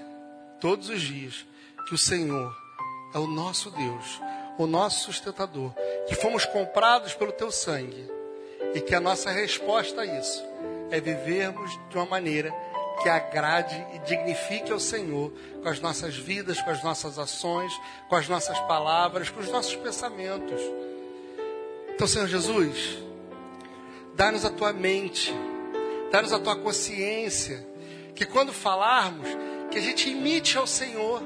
todos 0.59 0.89
os 0.89 1.01
dias 1.01 1.45
que 1.87 1.95
o 1.95 1.97
Senhor 1.97 2.55
é 3.13 3.17
o 3.17 3.25
nosso 3.25 3.71
Deus, 3.71 4.21
o 4.57 4.67
nosso 4.67 5.05
sustentador, 5.05 5.73
que 6.07 6.15
fomos 6.15 6.45
comprados 6.45 7.13
pelo 7.13 7.31
teu 7.31 7.51
sangue 7.51 8.07
e 8.73 8.81
que 8.81 8.95
a 8.95 8.99
nossa 8.99 9.31
resposta 9.31 10.01
a 10.01 10.05
isso 10.05 10.43
é 10.89 10.99
vivermos 10.99 11.71
de 11.89 11.97
uma 11.97 12.05
maneira 12.05 12.53
que 13.01 13.09
agrade 13.09 13.75
e 13.93 13.99
dignifique 13.99 14.71
ao 14.71 14.79
Senhor 14.79 15.31
com 15.61 15.69
as 15.69 15.79
nossas 15.79 16.15
vidas, 16.15 16.61
com 16.61 16.69
as 16.69 16.83
nossas 16.83 17.17
ações, 17.17 17.71
com 18.07 18.15
as 18.15 18.27
nossas 18.27 18.59
palavras, 18.61 19.29
com 19.29 19.39
os 19.39 19.49
nossos 19.49 19.75
pensamentos. 19.75 20.61
Então, 21.93 22.07
Senhor 22.07 22.27
Jesus, 22.27 22.99
dá-nos 24.13 24.45
a 24.45 24.49
tua 24.49 24.73
mente, 24.73 25.33
dá-nos 26.11 26.33
a 26.33 26.39
tua 26.39 26.55
consciência, 26.55 27.65
que 28.15 28.25
quando 28.25 28.53
falarmos, 28.53 29.27
que 29.71 29.77
a 29.77 29.81
gente 29.81 30.09
imite 30.09 30.57
ao 30.57 30.67
Senhor, 30.67 31.21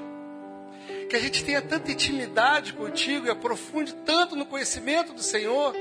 que 1.10 1.16
a 1.16 1.20
gente 1.20 1.44
tenha 1.44 1.62
tanta 1.62 1.92
intimidade 1.92 2.74
contigo 2.74 3.26
e 3.26 3.30
aprofunde 3.30 3.94
tanto 4.06 4.36
no 4.36 4.46
conhecimento 4.46 5.14
do 5.14 5.22
Senhor 5.22 5.76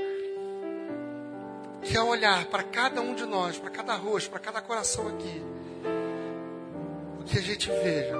que 1.85 1.95
ao 1.95 2.07
olhar 2.07 2.45
para 2.45 2.63
cada 2.63 2.99
um 2.99 3.13
de 3.13 3.25
nós, 3.25 3.57
para 3.57 3.69
cada 3.69 3.95
rosto, 3.95 4.29
para 4.29 4.39
cada 4.39 4.61
coração 4.61 5.07
aqui, 5.07 5.41
o 7.19 7.23
que 7.23 7.37
a 7.37 7.41
gente 7.41 7.69
veja 7.69 8.17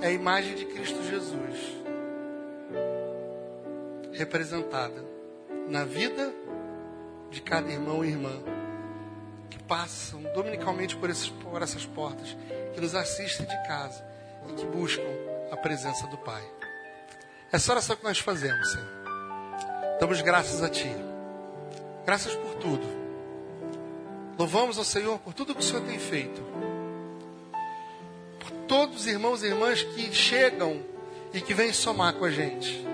é 0.00 0.08
a 0.08 0.12
imagem 0.12 0.54
de 0.54 0.66
Cristo 0.66 1.02
Jesus 1.02 1.80
representada 4.12 5.04
na 5.68 5.84
vida 5.84 6.32
de 7.30 7.40
cada 7.40 7.70
irmão 7.70 8.04
e 8.04 8.08
irmã 8.08 8.42
que 9.48 9.58
passam 9.62 10.22
dominicalmente 10.34 10.96
por, 10.96 11.08
esses, 11.08 11.28
por 11.28 11.62
essas 11.62 11.86
portas, 11.86 12.36
que 12.74 12.80
nos 12.80 12.94
assistem 12.94 13.46
de 13.46 13.56
casa 13.66 14.04
e 14.48 14.52
que 14.52 14.66
buscam 14.66 15.02
a 15.50 15.56
presença 15.56 16.06
do 16.08 16.18
Pai. 16.18 16.42
Essa 17.50 17.72
oração 17.72 17.96
que 17.96 18.04
nós 18.04 18.18
fazemos, 18.18 18.72
Senhor. 18.72 18.88
Damos 19.98 20.20
graças 20.20 20.62
a 20.62 20.68
Ti. 20.68 21.09
Graças 22.04 22.34
por 22.34 22.54
tudo. 22.54 22.86
Louvamos 24.38 24.78
ao 24.78 24.84
Senhor 24.84 25.18
por 25.18 25.34
tudo 25.34 25.54
que 25.54 25.60
o 25.60 25.64
Senhor 25.64 25.82
tem 25.82 25.98
feito. 25.98 26.42
Por 28.38 28.50
todos 28.66 29.00
os 29.00 29.06
irmãos 29.06 29.42
e 29.42 29.46
irmãs 29.46 29.82
que 29.82 30.12
chegam 30.14 30.80
e 31.32 31.40
que 31.40 31.54
vêm 31.54 31.72
somar 31.72 32.14
com 32.14 32.24
a 32.24 32.30
gente. 32.30 32.84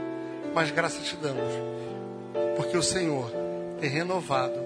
Mas 0.55 0.71
graças 0.71 1.07
te 1.07 1.17
damos, 1.17 1.53
porque 2.57 2.77
o 2.77 2.83
Senhor 2.83 3.31
tem 3.81 3.91
renovado 3.91 4.59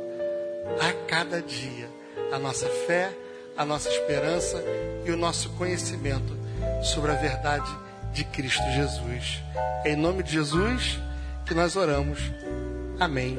a 0.80 0.92
cada 1.06 1.42
dia 1.42 1.88
a 2.32 2.38
nossa 2.38 2.68
fé, 2.86 3.12
a 3.56 3.64
nossa 3.64 3.88
esperança 3.88 4.62
e 5.04 5.10
o 5.10 5.16
nosso 5.16 5.50
conhecimento 5.50 6.38
sobre 6.82 7.10
a 7.10 7.14
verdade 7.14 7.70
de 8.12 8.24
Cristo 8.24 8.62
Jesus. 8.70 9.42
Em 9.84 9.96
nome 9.96 10.22
de 10.22 10.32
Jesus 10.32 10.98
que 11.46 11.54
nós 11.54 11.76
oramos. 11.76 12.20
Amém. 12.98 13.38